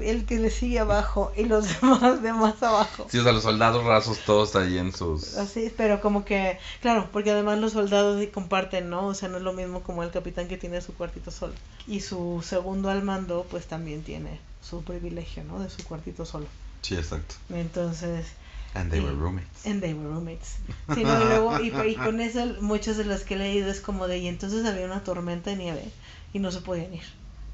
El 0.00 0.24
que 0.26 0.38
le 0.38 0.50
sigue 0.50 0.78
abajo 0.78 1.32
y 1.36 1.44
los 1.44 1.66
demás 1.80 2.22
de 2.22 2.32
más 2.32 2.62
abajo. 2.62 3.06
Sí, 3.10 3.18
o 3.18 3.22
sea, 3.22 3.32
los 3.32 3.42
soldados 3.42 3.84
rasos 3.84 4.18
todos 4.24 4.54
ahí 4.56 4.78
en 4.78 4.92
sus... 4.92 5.36
Así, 5.36 5.72
pero 5.76 6.00
como 6.00 6.24
que, 6.24 6.58
claro, 6.80 7.08
porque 7.12 7.30
además 7.30 7.58
los 7.58 7.72
soldados 7.72 8.24
comparten, 8.32 8.88
¿no? 8.90 9.06
O 9.08 9.14
sea, 9.14 9.28
no 9.28 9.36
es 9.38 9.42
lo 9.42 9.52
mismo 9.52 9.82
como 9.82 10.02
el 10.02 10.10
capitán 10.10 10.48
que 10.48 10.56
tiene 10.56 10.80
su 10.80 10.94
cuartito 10.94 11.30
solo. 11.30 11.54
Y 11.86 12.00
su 12.00 12.42
segundo 12.46 12.90
al 12.90 13.02
mando, 13.02 13.46
pues 13.50 13.66
también 13.66 14.02
tiene 14.02 14.40
su 14.62 14.82
privilegio, 14.82 15.44
¿no? 15.44 15.58
De 15.60 15.68
su 15.68 15.82
cuartito 15.84 16.24
solo. 16.24 16.46
Sí, 16.82 16.94
exacto. 16.96 17.34
Entonces, 17.50 18.26
And 18.74 18.90
they 18.90 19.00
Y- 19.00 19.04
were 19.04 19.14
roommates. 19.16 19.66
And 19.66 19.82
they 19.82 19.92
were 19.92 20.08
roommates. 20.08 20.56
Sí, 20.94 21.04
no, 21.04 21.20
y 21.20 21.24
luego, 21.26 21.60
y, 21.60 21.90
y 21.90 21.94
con 21.96 22.20
eso, 22.22 22.46
muchas 22.60 22.96
de 22.96 23.04
las 23.04 23.22
que 23.22 23.34
he 23.34 23.38
leído 23.38 23.70
es 23.70 23.80
como 23.80 24.08
de, 24.08 24.18
y 24.18 24.28
entonces 24.28 24.64
había 24.64 24.86
una 24.86 25.04
tormenta 25.04 25.50
de 25.50 25.56
nieve 25.56 25.84
y 26.32 26.38
no 26.38 26.50
se 26.50 26.60
podían 26.62 26.94
ir. 26.94 27.02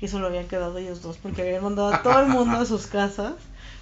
Y 0.01 0.09
solo 0.09 0.29
habían 0.29 0.47
quedado 0.47 0.79
ellos 0.79 1.03
dos 1.03 1.17
porque 1.17 1.43
habían 1.43 1.63
mandado 1.63 1.93
a 1.93 2.03
todo 2.03 2.21
el 2.21 2.29
mundo 2.29 2.59
a 2.59 2.65
sus 2.65 2.87
casas 2.87 3.35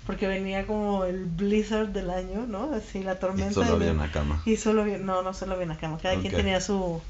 porque 0.06 0.28
venía 0.28 0.66
como 0.66 1.04
el 1.04 1.24
blizzard 1.24 1.88
del 1.88 2.10
año, 2.10 2.46
¿no? 2.46 2.72
Así 2.72 3.02
la 3.02 3.18
tormenta. 3.18 3.50
Y 3.50 3.54
solo 3.54 3.72
había 3.74 3.92
una 3.92 4.10
cama. 4.12 4.42
Y 4.46 4.56
solo 4.56 4.82
había, 4.82 4.98
no, 4.98 5.22
no 5.22 5.34
solo 5.34 5.54
había 5.54 5.66
una 5.66 5.78
cama, 5.78 5.98
cada 6.00 6.18
quien 6.20 6.32
tenía 6.32 6.60
su, 6.60 7.00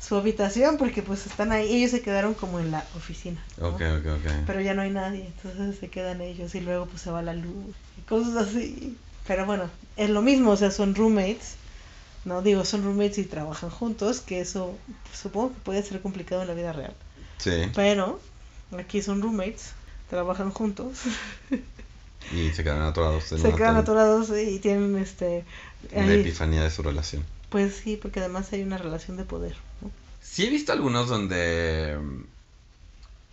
su 0.00 0.16
habitación 0.16 0.76
porque 0.76 1.02
pues 1.02 1.26
están 1.26 1.52
ahí, 1.52 1.72
ellos 1.72 1.92
se 1.92 2.02
quedaron 2.02 2.34
como 2.34 2.58
en 2.58 2.72
la 2.72 2.84
oficina. 2.96 3.40
¿no? 3.58 3.68
Ok, 3.68 3.80
ok, 3.80 4.06
ok. 4.18 4.32
pero 4.46 4.60
ya 4.60 4.74
no 4.74 4.82
hay 4.82 4.90
nadie, 4.90 5.26
entonces 5.26 5.78
se 5.78 5.88
quedan 5.88 6.20
ellos 6.20 6.54
y 6.56 6.60
luego 6.60 6.86
pues 6.86 7.02
se 7.02 7.10
va 7.10 7.22
la 7.22 7.34
luz 7.34 7.74
y 7.96 8.02
cosas 8.02 8.36
así. 8.36 8.98
Pero 9.26 9.46
bueno, 9.46 9.70
es 9.96 10.10
lo 10.10 10.20
mismo, 10.20 10.50
o 10.50 10.56
sea, 10.56 10.70
son 10.72 10.94
roommates, 10.94 11.56
no 12.24 12.42
digo 12.42 12.64
son 12.64 12.82
roommates 12.82 13.18
y 13.18 13.24
trabajan 13.24 13.70
juntos, 13.70 14.20
que 14.20 14.40
eso 14.40 14.76
pues, 15.04 15.18
supongo 15.18 15.54
que 15.54 15.60
puede 15.60 15.82
ser 15.84 16.02
complicado 16.02 16.42
en 16.42 16.48
la 16.48 16.54
vida 16.54 16.72
real. 16.72 16.94
Sí. 17.38 17.70
Pero 17.74 18.20
aquí 18.78 19.02
son 19.02 19.22
roommates, 19.22 19.72
trabajan 20.10 20.50
juntos, 20.50 20.98
Y 22.32 22.50
se 22.52 22.64
quedan 22.64 22.82
atorados 22.82 23.30
en 23.32 23.38
se 23.38 23.54
quedan 23.54 23.76
atorados 23.76 24.30
y 24.30 24.58
tienen 24.58 24.96
este... 24.98 25.44
Una 25.92 26.06
ahí- 26.06 26.20
epifanía 26.20 26.62
de 26.62 26.70
su 26.70 26.82
relación. 26.82 27.22
pues 27.50 27.74
sí, 27.76 27.96
porque 28.00 28.20
además 28.20 28.52
hay 28.52 28.62
una 28.62 28.78
relación 28.78 29.16
de 29.16 29.24
poder. 29.24 29.54
¿no? 29.82 29.90
Sí 30.22 30.46
he 30.46 30.50
visto 30.50 30.72
algunos 30.72 31.08
donde... 31.08 31.98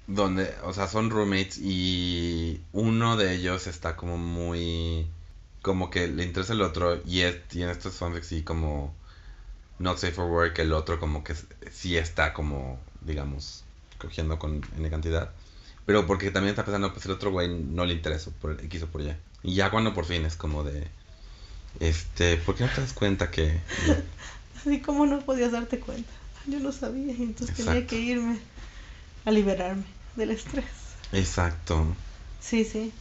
Donde, 0.08 0.54
o 0.63 0.73
sea, 0.73 0.88
son 0.88 1.10
roommates 1.10 1.58
y 1.60 2.60
uno 2.73 3.15
de 3.17 3.34
ellos 3.36 3.67
está 3.67 3.95
como 3.95 4.17
muy... 4.17 5.08
Como 5.62 5.89
que 5.89 6.08
le 6.08 6.23
interesa 6.23 6.54
el 6.54 6.62
otro 6.62 6.99
y, 7.06 7.21
es, 7.21 7.38
y 7.54 7.62
en 7.62 7.69
estos 7.69 7.93
fanfics 7.95 8.27
sí 8.27 8.41
como... 8.43 8.93
Not 9.80 9.97
safe 9.97 10.13
for 10.13 10.25
work, 10.30 10.60
el 10.60 10.73
otro 10.73 10.99
como 10.99 11.23
que 11.23 11.34
sí 11.71 11.97
está 11.97 12.34
como, 12.34 12.80
digamos, 13.01 13.63
cogiendo 14.01 14.39
con 14.39 14.61
N 14.77 14.89
cantidad. 14.89 15.31
Pero 15.85 16.05
porque 16.07 16.31
también 16.31 16.51
está 16.51 16.63
pensando, 16.63 16.93
pues 16.93 17.05
el 17.05 17.11
otro 17.11 17.31
güey 17.31 17.49
no 17.49 17.85
le 17.85 17.93
interesa 17.93 18.31
por 18.41 18.59
X 18.63 18.83
o 18.83 18.87
por 18.87 19.01
Y. 19.01 19.15
Y 19.43 19.55
ya 19.55 19.71
cuando 19.71 19.93
por 19.93 20.05
fin 20.05 20.25
es 20.25 20.35
como 20.35 20.63
de... 20.63 20.87
Este, 21.79 22.37
¿por 22.37 22.55
qué 22.55 22.65
no 22.65 22.69
te 22.71 22.81
das 22.81 22.93
cuenta 22.93 23.31
que... 23.31 23.59
Así 24.59 24.79
como 24.81 25.05
no 25.05 25.21
podías 25.21 25.51
darte 25.51 25.79
cuenta. 25.79 26.11
Yo 26.47 26.59
no 26.59 26.71
sabía 26.71 27.13
y 27.13 27.23
entonces 27.23 27.55
tenía 27.55 27.85
que 27.87 27.99
irme 27.99 28.39
a 29.25 29.31
liberarme 29.31 29.83
del 30.15 30.31
estrés. 30.31 30.65
Exacto. 31.11 31.85
Sí, 32.39 32.63
sí. 32.63 32.91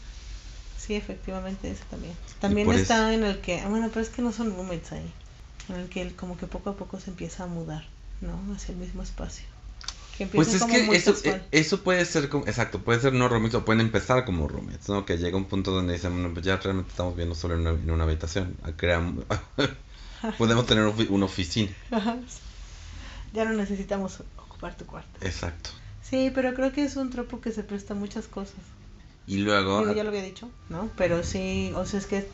Sí, 0.78 0.94
efectivamente, 0.94 1.70
ese 1.70 1.84
también. 1.90 2.14
También 2.40 2.70
está 2.72 3.12
en 3.12 3.24
el 3.24 3.40
que, 3.40 3.60
ah, 3.60 3.68
bueno, 3.68 3.88
pero 3.88 4.00
es 4.00 4.08
que 4.08 4.22
no 4.22 4.32
son 4.32 4.54
roommates 4.54 4.92
ahí. 4.92 5.12
En 5.68 5.76
el 5.76 5.88
que 5.88 6.02
él 6.02 6.16
como 6.16 6.36
que 6.36 6.46
poco 6.46 6.70
a 6.70 6.76
poco 6.76 6.98
se 6.98 7.10
empieza 7.10 7.44
a 7.44 7.46
mudar, 7.46 7.86
¿no? 8.20 8.54
Hacia 8.54 8.72
el 8.72 8.78
mismo 8.78 9.02
espacio. 9.02 9.44
Que 10.20 10.26
Pues 10.26 10.52
es 10.52 10.60
como 10.60 10.74
que 10.74 10.96
eso, 10.98 11.16
eh, 11.24 11.40
eso 11.50 11.82
puede 11.82 12.04
ser 12.04 12.28
como, 12.28 12.46
exacto, 12.46 12.80
puede 12.80 13.00
ser 13.00 13.14
no 13.14 13.26
roommates 13.26 13.54
o 13.54 13.64
pueden 13.64 13.80
empezar 13.80 14.26
como 14.26 14.48
roommates, 14.48 14.86
¿no? 14.90 15.06
Que 15.06 15.16
llega 15.16 15.38
un 15.38 15.46
punto 15.46 15.70
donde 15.70 15.94
dicen, 15.94 16.12
bueno, 16.12 16.34
pues 16.34 16.44
ya 16.44 16.58
realmente 16.58 16.90
estamos 16.90 17.16
viendo 17.16 17.34
solo 17.34 17.54
en 17.54 17.60
una, 17.60 17.70
en 17.70 17.90
una 17.90 18.04
habitación. 18.04 18.54
Ah, 18.62 20.32
Podemos 20.36 20.66
tener 20.66 20.84
una 21.08 21.24
oficina. 21.24 21.70
Ya 23.32 23.46
no 23.46 23.54
necesitamos 23.54 24.22
ocupar 24.36 24.76
tu 24.76 24.84
cuarto. 24.84 25.24
Exacto. 25.24 25.70
Sí, 26.02 26.30
pero 26.34 26.52
creo 26.52 26.70
que 26.70 26.84
es 26.84 26.96
un 26.96 27.08
tropo 27.08 27.40
que 27.40 27.50
se 27.50 27.62
presta 27.62 27.94
a 27.94 27.96
muchas 27.96 28.26
cosas. 28.26 28.60
Y 29.26 29.38
luego, 29.38 29.80
Digo, 29.80 29.94
ya 29.94 30.02
lo 30.02 30.10
había 30.10 30.22
dicho, 30.22 30.50
¿no? 30.68 30.90
Pero 30.98 31.22
sí, 31.22 31.72
o 31.74 31.86
sea, 31.86 31.98
es 31.98 32.04
que 32.04 32.28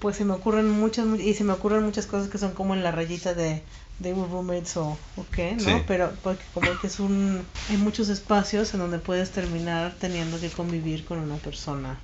pues 0.00 0.16
se 0.16 0.24
me 0.24 0.32
ocurren 0.32 0.68
muchas, 0.70 1.06
mu- 1.06 1.16
y 1.16 1.34
se 1.34 1.44
me 1.44 1.52
ocurren 1.52 1.84
muchas 1.84 2.06
cosas 2.06 2.28
que 2.28 2.38
son 2.38 2.52
como 2.52 2.74
en 2.74 2.82
la 2.82 2.90
rayita 2.90 3.34
de, 3.34 3.62
de 3.98 4.14
roommates 4.14 4.76
o, 4.78 4.88
o 5.16 5.24
qué, 5.32 5.52
¿no? 5.52 5.62
Sí. 5.62 5.84
Pero 5.86 6.12
porque 6.22 6.44
como 6.54 6.66
que 6.80 6.86
es 6.86 6.98
un, 7.00 7.46
hay 7.68 7.76
muchos 7.76 8.08
espacios 8.08 8.72
en 8.74 8.80
donde 8.80 8.98
puedes 8.98 9.30
terminar 9.30 9.94
teniendo 10.00 10.40
que 10.40 10.48
convivir 10.50 11.04
con 11.04 11.18
una 11.18 11.36
persona 11.36 11.98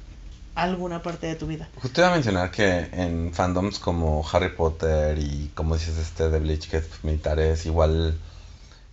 alguna 0.54 1.02
parte 1.02 1.26
de 1.26 1.34
tu 1.34 1.46
vida. 1.46 1.68
justo 1.82 2.00
iba 2.00 2.08
a 2.08 2.14
mencionar 2.14 2.50
que 2.50 2.88
en 2.92 3.32
fandoms 3.34 3.78
como 3.78 4.24
Harry 4.32 4.48
Potter 4.50 5.18
y 5.18 5.50
como 5.54 5.74
dices 5.74 5.98
este 5.98 6.30
de 6.30 6.38
Bleach, 6.38 6.68
que 6.70 6.78
es 6.78 6.84
pues, 6.86 7.04
militares, 7.04 7.66
igual 7.66 8.18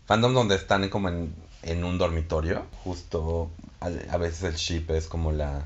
fandoms 0.06 0.36
donde 0.36 0.56
están 0.56 0.90
como 0.90 1.08
en, 1.08 1.34
en 1.62 1.86
un 1.86 1.98
dormitorio, 1.98 2.66
justo 2.84 3.50
a, 3.80 3.86
a 4.12 4.18
veces 4.18 4.44
el 4.44 4.56
ship 4.56 4.90
es 4.92 5.08
como 5.08 5.32
la, 5.32 5.64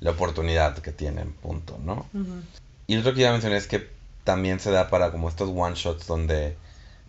la 0.00 0.10
oportunidad 0.12 0.78
que 0.78 0.92
tienen, 0.92 1.32
punto, 1.32 1.78
¿no? 1.84 2.06
Y 2.86 2.94
lo 2.94 3.00
otro 3.00 3.14
que 3.14 3.20
iba 3.20 3.30
a 3.30 3.32
mencionar 3.32 3.58
es 3.58 3.66
que 3.66 3.88
también 4.24 4.60
se 4.60 4.70
da 4.70 4.88
para 4.90 5.10
como 5.10 5.28
estos 5.28 5.50
one 5.54 5.74
shots 5.74 6.06
donde 6.06 6.56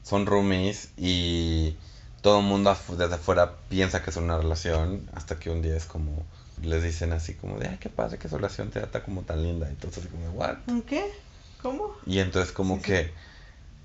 son 0.04 0.26
roomies 0.26 0.90
y 0.98 1.76
todo 2.22 2.40
el 2.40 2.46
mundo 2.46 2.76
desde 2.98 3.16
afuera 3.16 3.56
piensa 3.70 4.02
que 4.04 4.10
es 4.10 4.18
una 4.18 4.38
relación 4.38 5.10
hasta 5.14 5.38
que 5.38 5.50
un 5.50 5.62
día 5.62 5.76
es 5.76 5.86
como 5.86 6.26
les 6.62 6.84
dicen 6.84 7.12
así 7.14 7.34
como 7.34 7.58
de 7.60 7.68
ay 7.68 7.78
qué 7.80 7.90
padre 7.90 8.18
que 8.18 8.30
su 8.30 8.38
relación 8.38 8.70
te 8.70 8.80
está 8.80 9.04
como 9.04 9.22
tan 9.24 9.44
linda 9.44 9.68
entonces 9.70 10.08
como 10.08 10.30
what 10.32 10.58
¿Un 10.68 10.82
¿Qué? 10.84 11.04
¿Cómo? 11.62 11.90
y 12.06 12.20
entonces 12.20 12.52
como 12.54 12.76
Sí, 12.76 12.82
sí. 12.82 12.88
que 12.92 13.14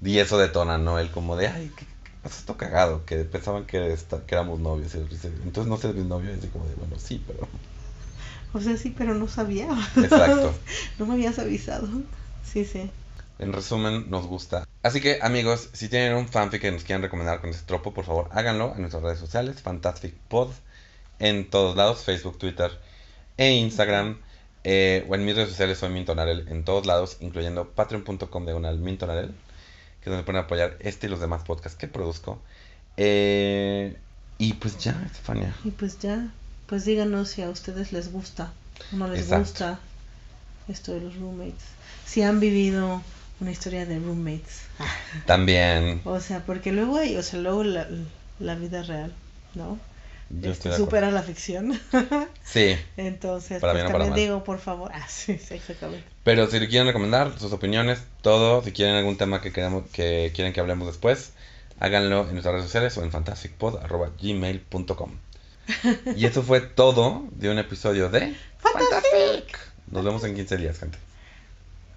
y 0.02 0.18
eso 0.18 0.38
detona 0.38 0.78
no 0.78 0.98
él 0.98 1.10
como 1.10 1.36
de 1.36 1.48
ay 1.48 1.70
qué, 1.76 1.84
qué 1.84 2.10
pasa 2.22 2.36
esto 2.38 2.56
cagado 2.56 3.04
que 3.06 3.24
pensaban 3.24 3.66
que, 3.66 3.92
esta- 3.92 4.24
que 4.26 4.34
éramos 4.34 4.58
novios 4.60 4.94
y 4.94 4.98
entonces 4.98 5.66
no 5.66 5.76
sé 5.78 5.92
mi 5.92 6.04
novio 6.04 6.34
y 6.34 6.38
así 6.38 6.48
como 6.48 6.66
de 6.66 6.74
bueno 6.74 6.96
sí 6.98 7.22
pero 7.26 7.48
O 8.52 8.60
sea, 8.60 8.76
sí, 8.76 8.94
pero 8.96 9.14
no 9.14 9.28
sabía. 9.28 9.68
Exacto. 9.96 10.52
no 10.98 11.06
me 11.06 11.14
habías 11.14 11.38
avisado. 11.38 11.88
Sí, 12.44 12.64
sí. 12.64 12.90
En 13.38 13.52
resumen, 13.52 14.10
nos 14.10 14.26
gusta. 14.26 14.66
Así 14.82 15.00
que, 15.00 15.18
amigos, 15.22 15.70
si 15.72 15.88
tienen 15.88 16.14
un 16.14 16.28
fanfic 16.28 16.60
que 16.60 16.70
nos 16.70 16.84
quieran 16.84 17.02
recomendar 17.02 17.40
con 17.40 17.50
este 17.50 17.64
tropo, 17.64 17.94
por 17.94 18.04
favor, 18.04 18.28
háganlo 18.32 18.72
en 18.74 18.82
nuestras 18.82 19.02
redes 19.02 19.18
sociales, 19.18 19.62
Fantastic 19.62 20.14
Pod, 20.28 20.50
en 21.18 21.48
todos 21.48 21.76
lados, 21.76 22.04
Facebook, 22.04 22.38
Twitter 22.38 22.70
e 23.36 23.52
Instagram. 23.52 24.18
Eh, 24.62 25.06
o 25.08 25.14
en 25.14 25.24
mis 25.24 25.34
redes 25.34 25.48
sociales 25.48 25.78
soy 25.78 25.88
Mintonarel 25.88 26.46
en 26.48 26.64
todos 26.64 26.84
lados, 26.84 27.16
incluyendo 27.20 27.70
patreon.com 27.70 28.44
de 28.44 28.54
Mintonarel, 28.76 29.28
que 29.28 30.10
es 30.10 30.10
donde 30.10 30.24
pueden 30.24 30.42
apoyar 30.42 30.76
este 30.80 31.06
y 31.06 31.10
los 31.10 31.20
demás 31.20 31.42
podcasts 31.44 31.78
que 31.78 31.88
produzco. 31.88 32.42
Eh, 32.98 33.96
y 34.36 34.54
pues 34.54 34.76
ya, 34.78 35.02
Estefania. 35.06 35.54
Y 35.64 35.70
pues 35.70 35.98
ya, 35.98 36.30
pues 36.70 36.84
díganos 36.84 37.28
si 37.28 37.42
a 37.42 37.50
ustedes 37.50 37.92
les 37.92 38.12
gusta 38.12 38.52
o 38.92 38.96
no 38.96 39.08
les 39.08 39.22
Exacto. 39.22 39.40
gusta 39.40 39.80
esto 40.68 40.92
de 40.92 41.00
los 41.00 41.16
roommates. 41.16 41.64
Si 42.06 42.22
han 42.22 42.38
vivido 42.38 43.02
una 43.40 43.50
historia 43.50 43.86
de 43.86 43.98
roommates. 43.98 44.62
También. 45.26 46.00
O 46.04 46.20
sea, 46.20 46.44
porque 46.46 46.70
luego 46.70 46.96
hay, 46.96 47.16
o 47.16 47.24
sea, 47.24 47.40
luego 47.40 47.64
la, 47.64 47.88
la 48.38 48.54
vida 48.54 48.84
real, 48.84 49.12
¿no? 49.56 49.80
Yo 50.30 50.52
estoy 50.52 50.72
supera 50.72 51.10
la 51.10 51.24
ficción. 51.24 51.78
Sí, 52.44 52.76
Entonces, 52.96 53.60
Para 53.60 53.72
pues 53.72 53.82
bien 53.82 53.86
o 53.86 53.92
para 53.92 54.04
también 54.06 54.28
digo, 54.28 54.44
por 54.44 54.60
favor. 54.60 54.92
Ah, 54.94 55.06
sí, 55.08 55.38
sí, 55.38 55.54
exactamente. 55.54 56.04
pero 56.22 56.48
si 56.48 56.60
le 56.60 56.68
quieren 56.68 56.86
recomendar 56.86 57.36
sus 57.38 57.52
opiniones, 57.52 58.00
todo, 58.22 58.62
si 58.62 58.70
quieren 58.72 58.94
algún 58.94 59.16
tema 59.16 59.40
que 59.40 59.52
queramos, 59.52 59.86
que 59.92 60.30
quieren 60.34 60.52
que 60.52 60.60
hablemos 60.60 60.86
después, 60.86 61.32
háganlo 61.80 62.26
en 62.28 62.32
nuestras 62.32 62.54
redes 62.54 62.66
sociales 62.66 62.96
o 62.96 63.02
en 63.02 63.10
fantasticpod.gmail.com. 63.10 65.10
Y 66.16 66.26
eso 66.26 66.42
fue 66.42 66.60
todo 66.60 67.28
de 67.32 67.50
un 67.50 67.58
episodio 67.58 68.08
de 68.08 68.36
Fantastic. 68.58 69.58
Nos 69.90 70.04
vemos 70.04 70.24
en 70.24 70.34
15 70.34 70.56
días, 70.56 70.78
gente. 70.78 70.98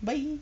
Bye. 0.01 0.39